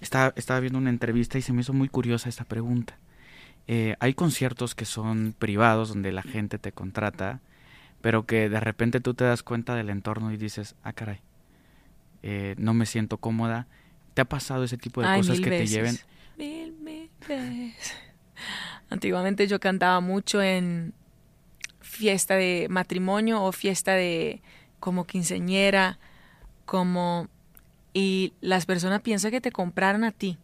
Estaba, 0.00 0.32
estaba 0.36 0.58
viendo 0.58 0.78
una 0.78 0.90
entrevista 0.90 1.38
y 1.38 1.42
se 1.42 1.52
me 1.52 1.60
hizo 1.60 1.74
muy 1.74 1.88
curiosa 1.88 2.30
esta 2.30 2.44
pregunta. 2.44 2.96
Eh, 3.68 3.94
hay 4.00 4.14
conciertos 4.14 4.74
que 4.74 4.86
son 4.86 5.34
privados 5.38 5.90
donde 5.90 6.12
la 6.12 6.22
gente 6.22 6.58
te 6.58 6.72
contrata, 6.72 7.40
pero 8.00 8.26
que 8.26 8.48
de 8.48 8.58
repente 8.58 9.00
tú 9.00 9.14
te 9.14 9.24
das 9.24 9.42
cuenta 9.42 9.76
del 9.76 9.90
entorno 9.90 10.32
y 10.32 10.36
dices, 10.36 10.74
ah, 10.82 10.92
caray 10.92 11.20
eh, 12.22 12.54
no 12.58 12.74
me 12.74 12.86
siento 12.86 13.18
cómoda. 13.18 13.66
¿Te 14.14 14.22
ha 14.22 14.24
pasado 14.24 14.64
ese 14.64 14.76
tipo 14.76 15.02
de 15.02 15.16
cosas 15.16 15.40
que 15.40 15.50
te 15.50 15.66
lleven? 15.66 15.98
Mil, 16.36 16.72
mil 16.72 17.10
veces. 17.26 17.94
Antiguamente 18.90 19.46
yo 19.46 19.58
cantaba 19.58 20.00
mucho 20.00 20.42
en 20.42 20.92
fiesta 21.80 22.34
de 22.34 22.66
matrimonio 22.68 23.42
o 23.42 23.52
fiesta 23.52 23.94
de 23.94 24.42
como 24.80 25.06
quinceñera, 25.06 25.98
como 26.64 27.28
y 27.94 28.32
las 28.40 28.66
personas 28.66 29.00
piensan 29.02 29.30
que 29.30 29.40
te 29.40 29.52
compraron 29.52 30.04
a 30.04 30.12
ti. 30.12 30.38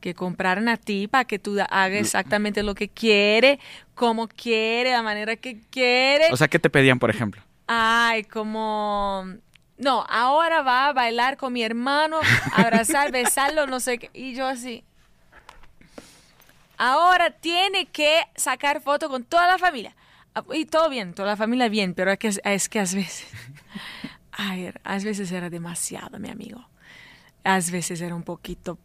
Que 0.00 0.14
compraron 0.14 0.68
a 0.68 0.76
ti 0.76 1.08
para 1.08 1.24
que 1.24 1.38
tú 1.38 1.58
hagas 1.60 2.00
exactamente 2.00 2.62
lo 2.62 2.74
que 2.74 2.88
quiere, 2.88 3.58
como 3.94 4.28
quiere, 4.28 4.92
la 4.92 5.02
manera 5.02 5.36
que 5.36 5.60
quiere. 5.70 6.26
O 6.32 6.36
sea, 6.36 6.48
¿qué 6.48 6.58
te 6.58 6.70
pedían, 6.70 6.98
por 6.98 7.10
ejemplo? 7.10 7.42
Ay, 7.66 8.24
como 8.24 9.26
no, 9.80 10.04
ahora 10.10 10.60
va 10.60 10.88
a 10.88 10.92
bailar 10.92 11.38
con 11.38 11.54
mi 11.54 11.62
hermano, 11.62 12.20
abrazar, 12.52 13.10
besarlo, 13.12 13.66
no 13.66 13.80
sé 13.80 13.98
qué. 13.98 14.10
Y 14.12 14.34
yo 14.34 14.46
así. 14.46 14.84
Ahora 16.76 17.30
tiene 17.30 17.86
que 17.86 18.20
sacar 18.36 18.82
foto 18.82 19.08
con 19.08 19.24
toda 19.24 19.48
la 19.48 19.58
familia. 19.58 19.96
Ah, 20.34 20.44
y 20.52 20.66
todo 20.66 20.90
bien, 20.90 21.14
toda 21.14 21.28
la 21.28 21.36
familia 21.36 21.70
bien, 21.70 21.94
pero 21.94 22.12
es 22.12 22.18
que, 22.18 22.28
es 22.28 22.68
que 22.68 22.78
a 22.78 22.82
veces, 22.82 23.26
ay, 24.32 24.70
a 24.84 24.98
veces 24.98 25.32
era 25.32 25.48
demasiado, 25.48 26.18
mi 26.18 26.28
amigo. 26.28 26.68
A 27.42 27.54
veces 27.54 28.02
era 28.02 28.14
un 28.14 28.22
poquito 28.22 28.78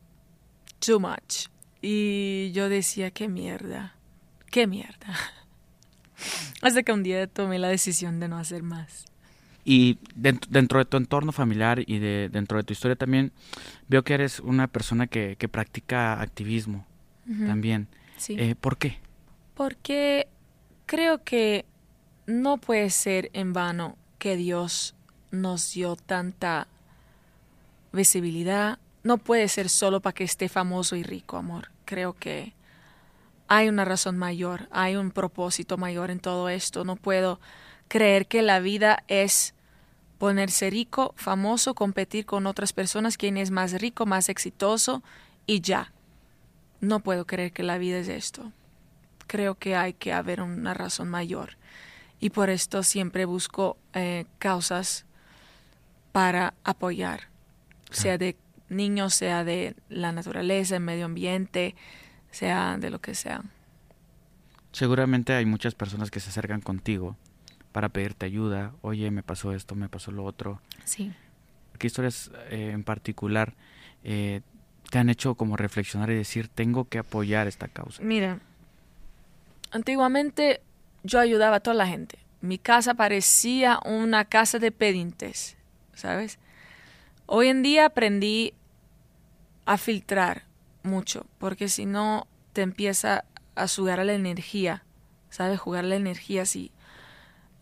too 0.79 0.99
much. 0.99 1.47
Y 1.81 2.53
yo 2.53 2.69
decía, 2.69 3.11
qué 3.11 3.27
mierda, 3.27 3.95
qué 4.49 4.65
mierda. 4.65 5.07
Hasta 6.61 6.83
que 6.83 6.93
un 6.93 7.03
día 7.03 7.27
tomé 7.27 7.59
la 7.59 7.67
decisión 7.67 8.21
de 8.21 8.29
no 8.29 8.37
hacer 8.37 8.63
más. 8.63 9.05
Y 9.67 9.97
dentro, 10.15 10.77
de 10.77 10.85
tu 10.85 10.95
entorno 10.95 11.31
familiar 11.31 11.83
y 11.85 11.97
de, 11.97 12.29
dentro 12.31 12.59
de 12.59 12.63
tu 12.63 12.73
historia 12.73 12.95
también 12.95 13.31
veo 13.87 14.03
que 14.03 14.13
eres 14.13 14.39
una 14.39 14.67
persona 14.67 15.07
que, 15.07 15.35
que 15.37 15.49
practica 15.49 16.21
activismo 16.21 16.85
también. 17.47 17.87
Sí. 18.17 18.35
Eh, 18.39 18.53
¿Por 18.53 18.77
qué? 18.77 18.99
Porque 19.55 20.27
creo 20.85 21.23
que 21.23 21.65
no 22.27 22.57
puede 22.57 22.91
ser 22.91 23.31
en 23.33 23.53
vano 23.53 23.97
que 24.19 24.35
Dios 24.35 24.93
nos 25.31 25.73
dio 25.73 25.95
tanta 25.95 26.67
visibilidad. 27.91 28.77
No 29.03 29.17
puede 29.17 29.47
ser 29.47 29.69
solo 29.69 29.99
para 29.99 30.13
que 30.13 30.23
esté 30.23 30.49
famoso 30.49 30.95
y 30.95 31.01
rico, 31.01 31.37
amor. 31.37 31.71
Creo 31.85 32.13
que 32.13 32.53
hay 33.47 33.69
una 33.69 33.85
razón 33.85 34.17
mayor, 34.17 34.67
hay 34.71 34.95
un 34.95 35.11
propósito 35.11 35.77
mayor 35.77 36.11
en 36.11 36.19
todo 36.19 36.49
esto. 36.49 36.83
No 36.83 36.95
puedo 36.95 37.39
creer 37.87 38.27
que 38.27 38.41
la 38.41 38.59
vida 38.59 39.03
es 39.07 39.53
ponerse 40.17 40.69
rico, 40.69 41.13
famoso, 41.17 41.75
competir 41.75 42.25
con 42.25 42.47
otras 42.47 42.73
personas, 42.73 43.17
quién 43.17 43.37
es 43.37 43.51
más 43.51 43.73
rico, 43.73 44.05
más 44.05 44.29
exitoso 44.29 45.03
y 45.45 45.61
ya. 45.61 45.91
No 46.81 46.99
puedo 47.01 47.25
creer 47.25 47.51
que 47.51 47.63
la 47.63 47.77
vida 47.77 47.97
es 47.97 48.07
esto. 48.07 48.51
Creo 49.27 49.55
que 49.55 49.75
hay 49.75 49.93
que 49.93 50.13
haber 50.13 50.41
una 50.41 50.73
razón 50.73 51.09
mayor. 51.09 51.57
Y 52.19 52.29
por 52.29 52.49
esto 52.49 52.83
siempre 52.83 53.25
busco 53.25 53.77
eh, 53.93 54.25
causas 54.39 55.05
para 56.11 56.53
apoyar, 56.63 57.27
sea 57.91 58.17
de 58.17 58.37
niños, 58.69 59.13
sea 59.13 59.43
de 59.43 59.75
la 59.89 60.11
naturaleza, 60.11 60.77
el 60.77 60.81
medio 60.81 61.05
ambiente, 61.05 61.75
sea 62.31 62.77
de 62.77 62.89
lo 62.89 63.01
que 63.01 63.15
sea. 63.15 63.43
Seguramente 64.71 65.33
hay 65.33 65.45
muchas 65.45 65.75
personas 65.75 66.09
que 66.11 66.19
se 66.19 66.29
acercan 66.29 66.61
contigo 66.61 67.17
para 67.75 67.89
pedirte 67.89 68.25
ayuda. 68.25 68.71
Oye, 68.81 69.11
me 69.11 69.21
pasó 69.21 69.51
esto, 69.53 69.75
me 69.75 69.89
pasó 69.89 70.09
lo 70.09 70.23
otro. 70.23 70.61
Sí. 70.85 71.11
¿Qué 71.77 71.87
historias 71.87 72.31
eh, 72.49 72.69
en 72.71 72.85
particular 72.85 73.53
eh, 74.05 74.39
te 74.89 74.97
han 74.97 75.09
hecho 75.09 75.35
como 75.35 75.57
reflexionar 75.57 76.09
y 76.09 76.15
decir, 76.15 76.47
tengo 76.47 76.87
que 76.87 76.99
apoyar 76.99 77.47
esta 77.47 77.67
causa? 77.67 78.01
Mira, 78.01 78.39
antiguamente 79.71 80.61
yo 81.03 81.19
ayudaba 81.19 81.57
a 81.57 81.59
toda 81.59 81.75
la 81.75 81.85
gente. 81.85 82.17
Mi 82.39 82.57
casa 82.57 82.93
parecía 82.93 83.81
una 83.83 84.23
casa 84.23 84.57
de 84.57 84.71
pedintes, 84.71 85.57
¿sabes? 85.95 86.39
Hoy 87.25 87.49
en 87.49 87.61
día 87.61 87.87
aprendí 87.87 88.53
a 89.65 89.77
filtrar 89.77 90.43
mucho, 90.83 91.25
porque 91.39 91.67
si 91.67 91.85
no 91.85 92.25
te 92.53 92.61
empieza 92.61 93.25
a 93.55 93.67
sugar 93.67 94.05
la 94.05 94.13
energía, 94.13 94.85
¿sabes? 95.29 95.59
Jugar 95.59 95.83
la 95.83 95.97
energía 95.97 96.43
así 96.43 96.71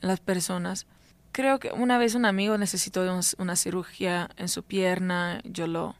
las 0.03 0.19
personas. 0.19 0.85
Creo 1.31 1.59
que 1.59 1.71
una 1.71 1.97
vez 1.97 2.13
un 2.13 2.25
amigo 2.25 2.57
necesitó 2.57 3.01
una 3.37 3.55
cirugía 3.55 4.29
en 4.37 4.49
su 4.49 4.63
pierna, 4.63 5.41
yo 5.43 5.65
lo, 5.67 5.95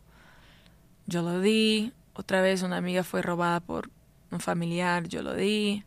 yo 1.08 1.22
lo 1.22 1.40
di. 1.40 1.92
Otra 2.14 2.42
vez 2.42 2.62
una 2.62 2.78
amiga 2.78 3.04
fue 3.04 3.22
robada 3.24 3.60
por 3.60 3.90
un 4.30 4.40
familiar, 4.40 5.08
yo 5.08 5.24
lo 5.24 5.34
di. 5.34 5.84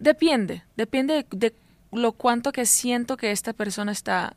Depende, 0.00 0.64
depende 0.76 1.26
de, 1.30 1.54
lo 1.92 2.12
cuánto 2.12 2.52
que 2.52 2.66
siento 2.66 3.16
que 3.16 3.30
esta 3.30 3.52
persona 3.52 3.92
está 3.92 4.34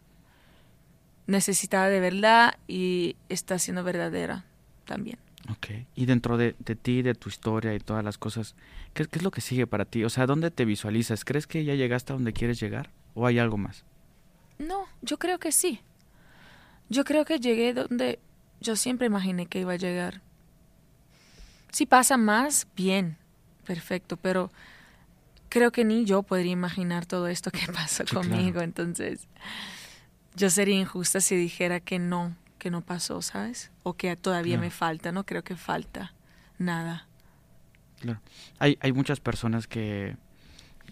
necesitada 1.25 1.89
de 1.89 2.00
verdad 2.00 2.58
y 2.68 3.16
está 3.28 3.58
siendo 3.58 3.84
verdadera 3.84 4.46
también. 4.86 5.18
Ok, 5.51 5.68
y 5.96 6.06
dentro 6.06 6.38
de, 6.38 6.56
de 6.60 6.75
ti, 6.75 7.01
de 7.01 7.15
tu 7.15 7.29
historia 7.29 7.74
y 7.74 7.79
todas 7.79 8.03
las 8.03 8.18
cosas, 8.18 8.56
¿qué, 8.94 9.08
es 9.12 9.24
lo 9.24 9.32
que 9.32 9.41
sigue 9.41 9.65
para 9.65 9.86
ti? 9.86 10.03
O 10.03 10.10
sea, 10.10 10.27
¿dónde 10.27 10.51
te 10.51 10.65
visualizas? 10.65 11.25
¿Crees 11.25 11.48
que 11.48 11.63
ya 11.63 11.74
llegaste 11.75 12.13
a 12.13 12.15
donde 12.15 12.34
quieres 12.34 12.60
llegar 12.60 12.91
o 13.15 13.25
hay 13.25 13.39
algo 13.39 13.58
más? 13.58 13.84
No, 14.60 14.86
yo 15.01 15.18
creo 15.18 15.39
que 15.39 15.51
sí. 15.51 15.82
Yo 16.89 17.03
creo 17.03 17.25
que 17.25 17.39
llegué 17.39 17.74
donde 17.74 18.20
yo 18.62 18.75
siempre 18.75 19.08
imaginé 19.08 19.48
que 19.48 19.60
iba 19.62 19.74
a 19.74 19.77
llegar. 19.77 20.22
Si 21.72 21.86
pasa 21.86 22.18
más, 22.18 22.68
bien, 22.75 23.18
perfecto, 23.65 24.18
pero 24.18 24.52
creo 25.50 25.71
que 25.71 25.84
ni 25.84 26.06
yo 26.06 26.21
podría 26.23 26.52
imaginar 26.52 27.06
todo 27.06 27.28
esto 27.28 27.50
que 27.50 27.65
pasa 27.73 28.06
conmigo, 28.06 28.62
entonces 28.62 29.28
yo 30.36 30.50
sería 30.50 30.80
injusta 30.80 31.21
si 31.21 31.36
dijera 31.36 31.80
que 31.80 31.97
no, 32.00 32.36
que 32.60 32.69
no 32.69 32.82
pasó, 32.82 33.22
¿sabes? 33.24 33.72
O 33.82 33.95
que 33.95 34.15
todavía 34.15 34.60
me 34.60 34.69
falta, 34.69 35.12
no 35.12 35.26
creo 35.26 35.43
que 35.43 35.56
falta 35.56 36.13
nada. 36.60 37.08
Claro. 38.00 38.19
Hay, 38.60 38.78
hay 38.82 38.93
muchas 38.93 39.19
personas 39.19 39.65
que, 39.65 40.15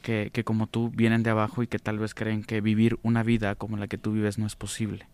que, 0.01 0.32
que, 0.34 0.43
como 0.43 0.67
tú 0.67 0.89
vienen 0.89 1.21
de 1.21 1.30
abajo 1.30 1.62
y 1.62 1.67
que 1.67 1.77
tal 1.77 1.99
vez 1.99 2.15
creen 2.15 2.43
que 2.43 2.62
vivir 2.62 2.97
una 3.03 3.21
vida 3.21 3.56
como 3.56 3.77
la 3.77 3.88
que 3.88 3.97
tú 3.97 4.13
vives 4.13 4.39
no 4.39 4.47
es 4.47 4.56
posible. 4.56 5.08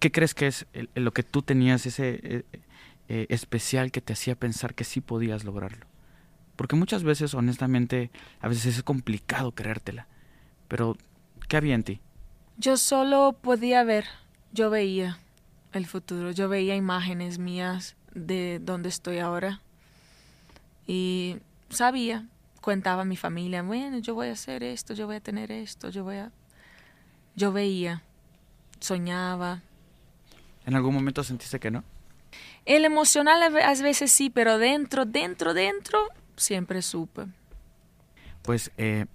¿Qué 0.00 0.10
crees 0.10 0.34
que 0.34 0.48
es 0.48 0.66
lo 0.94 1.12
que 1.12 1.22
tú 1.22 1.42
tenías 1.42 1.86
ese 1.86 2.20
eh, 2.22 2.44
eh, 3.08 3.26
especial 3.28 3.92
que 3.92 4.00
te 4.00 4.12
hacía 4.12 4.34
pensar 4.34 4.74
que 4.74 4.82
sí 4.82 5.00
podías 5.00 5.44
lograrlo? 5.44 5.86
Porque 6.56 6.74
muchas 6.74 7.04
veces, 7.04 7.34
honestamente, 7.34 8.10
a 8.40 8.48
veces 8.48 8.76
es 8.76 8.82
complicado 8.82 9.52
creértela. 9.52 10.08
Pero, 10.68 10.96
¿qué 11.48 11.56
había 11.56 11.74
en 11.74 11.84
ti? 11.84 12.00
Yo 12.56 12.76
solo 12.76 13.36
podía 13.40 13.84
ver, 13.84 14.06
yo 14.52 14.70
veía 14.70 15.18
el 15.78 15.86
futuro. 15.86 16.30
Yo 16.30 16.48
veía 16.48 16.74
imágenes 16.74 17.38
mías 17.38 17.96
de 18.14 18.60
donde 18.60 18.88
estoy 18.88 19.18
ahora 19.18 19.60
y 20.86 21.36
sabía, 21.68 22.26
contaba 22.60 23.02
a 23.02 23.04
mi 23.04 23.16
familia, 23.16 23.62
bueno, 23.62 23.98
yo 23.98 24.14
voy 24.14 24.28
a 24.28 24.32
hacer 24.32 24.62
esto, 24.62 24.94
yo 24.94 25.06
voy 25.06 25.16
a 25.16 25.20
tener 25.20 25.50
esto, 25.50 25.90
yo 25.90 26.04
voy 26.04 26.16
a... 26.16 26.30
Yo 27.36 27.52
veía, 27.52 28.02
soñaba. 28.78 29.62
¿En 30.66 30.76
algún 30.76 30.94
momento 30.94 31.24
sentiste 31.24 31.58
que 31.58 31.70
no? 31.70 31.82
El 32.64 32.84
emocional 32.84 33.42
a 33.42 33.74
veces 33.82 34.12
sí, 34.12 34.30
pero 34.30 34.58
dentro, 34.58 35.04
dentro, 35.04 35.52
dentro, 35.52 36.08
siempre 36.36 36.80
supe. 36.80 37.26
Pues 38.42 38.70
eh, 38.78 39.06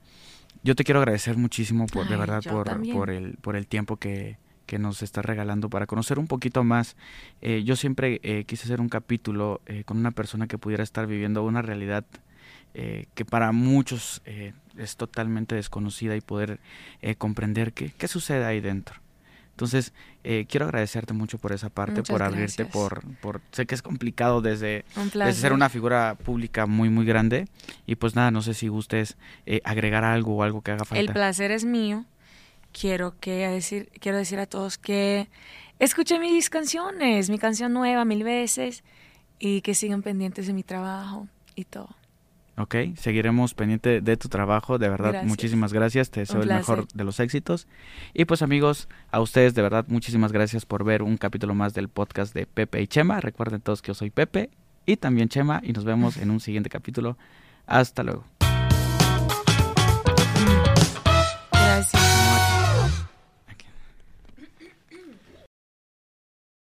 yo 0.63 0.75
te 0.75 0.83
quiero 0.83 0.99
agradecer 0.99 1.37
muchísimo 1.37 1.85
por, 1.87 2.07
de 2.07 2.17
verdad, 2.17 2.43
por, 2.43 2.67
por, 2.91 3.09
el, 3.09 3.37
por 3.37 3.55
el 3.55 3.67
tiempo 3.67 3.95
que, 3.95 4.37
que 4.69 4.77
nos 4.77 5.01
está 5.01 5.23
regalando 5.23 5.67
para 5.67 5.87
conocer 5.87 6.19
un 6.19 6.27
poquito 6.27 6.63
más. 6.63 6.95
Eh, 7.41 7.63
yo 7.63 7.75
siempre 7.75 8.19
eh, 8.21 8.43
quise 8.45 8.65
hacer 8.65 8.79
un 8.79 8.87
capítulo 8.87 9.61
eh, 9.65 9.83
con 9.83 9.97
una 9.97 10.11
persona 10.11 10.45
que 10.45 10.59
pudiera 10.59 10.83
estar 10.83 11.07
viviendo 11.07 11.43
una 11.43 11.63
realidad 11.63 12.05
que 12.71 13.25
para 13.25 13.51
muchos 13.51 14.21
es 14.77 14.95
totalmente 14.95 15.55
desconocida 15.55 16.15
y 16.15 16.21
poder 16.21 16.59
comprender 17.17 17.73
qué, 17.73 17.91
qué 17.97 18.07
sucede 18.07 18.45
ahí 18.45 18.61
dentro. 18.61 18.95
Entonces, 19.49 19.91
quiero 20.21 20.65
agradecerte 20.65 21.13
mucho 21.13 21.39
por 21.39 21.51
esa 21.51 21.69
parte, 21.69 22.03
por 22.03 22.23
abrirte, 22.23 22.65
por, 22.65 23.03
por... 23.17 23.41
Sé 23.51 23.65
que 23.65 23.75
es 23.75 23.81
complicado 23.81 24.41
desde, 24.41 24.85
desde, 24.95 25.33
ser 25.33 25.51
una 25.51 25.67
figura 25.67 26.15
pública 26.23 26.67
muy, 26.67 26.89
muy 26.89 27.05
grande. 27.05 27.47
Y 27.85 27.95
pues 27.95 28.15
nada, 28.15 28.31
no 28.31 28.41
sé 28.41 28.53
si 28.53 28.69
gustes 28.69 29.17
agregar 29.65 30.05
algo 30.05 30.35
o 30.37 30.43
algo 30.43 30.61
que 30.61 30.71
haga 30.71 30.85
falta. 30.85 31.01
El 31.01 31.11
placer 31.11 31.51
es 31.51 31.65
mío 31.65 32.05
quiero, 32.71 33.15
que 33.19 33.47
decir, 33.47 33.89
quiero 33.99 34.17
decir 34.17 34.39
a 34.39 34.45
todos 34.45 34.77
que 34.77 35.29
escuchen 35.79 36.21
mis 36.21 36.49
canciones, 36.49 37.29
mi 37.29 37.37
canción 37.39 37.73
nueva 37.73 38.05
mil 38.05 38.23
veces 38.23 38.83
y 39.39 39.61
que 39.61 39.73
sigan 39.75 40.01
pendientes 40.01 40.47
de 40.47 40.53
mi 40.53 40.63
trabajo 40.63 41.27
y 41.55 41.65
todo. 41.65 41.89
Ok, 42.59 42.75
seguiremos 42.97 43.53
pendiente 43.53 44.01
de 44.01 44.17
tu 44.17 44.27
trabajo, 44.27 44.77
de 44.77 44.89
verdad, 44.89 45.23
muchísimas 45.23 45.71
gracias, 45.71 46.11
te 46.11 46.19
deseo 46.19 46.41
el 46.41 46.49
mejor 46.49 46.89
de 46.93 47.05
los 47.05 47.21
éxitos. 47.21 47.67
Y 48.13 48.25
pues 48.25 48.41
amigos, 48.41 48.89
a 49.11 49.21
ustedes 49.21 49.55
de 49.55 49.61
verdad, 49.61 49.85
muchísimas 49.87 50.33
gracias 50.33 50.65
por 50.65 50.83
ver 50.83 51.01
un 51.01 51.15
capítulo 51.15 51.55
más 51.55 51.73
del 51.73 51.87
podcast 51.87 52.33
de 52.33 52.45
Pepe 52.45 52.81
y 52.81 52.87
Chema. 52.87 53.21
Recuerden 53.21 53.61
todos 53.61 53.81
que 53.81 53.87
yo 53.87 53.93
soy 53.93 54.09
Pepe 54.09 54.49
y 54.85 54.97
también 54.97 55.29
Chema 55.29 55.61
y 55.63 55.71
nos 55.71 55.85
vemos 55.85 56.17
en 56.17 56.31
un 56.31 56.41
siguiente 56.41 56.69
capítulo. 56.69 57.17
Hasta 57.65 58.03
luego. 58.03 58.25
Gracias. 61.53 62.38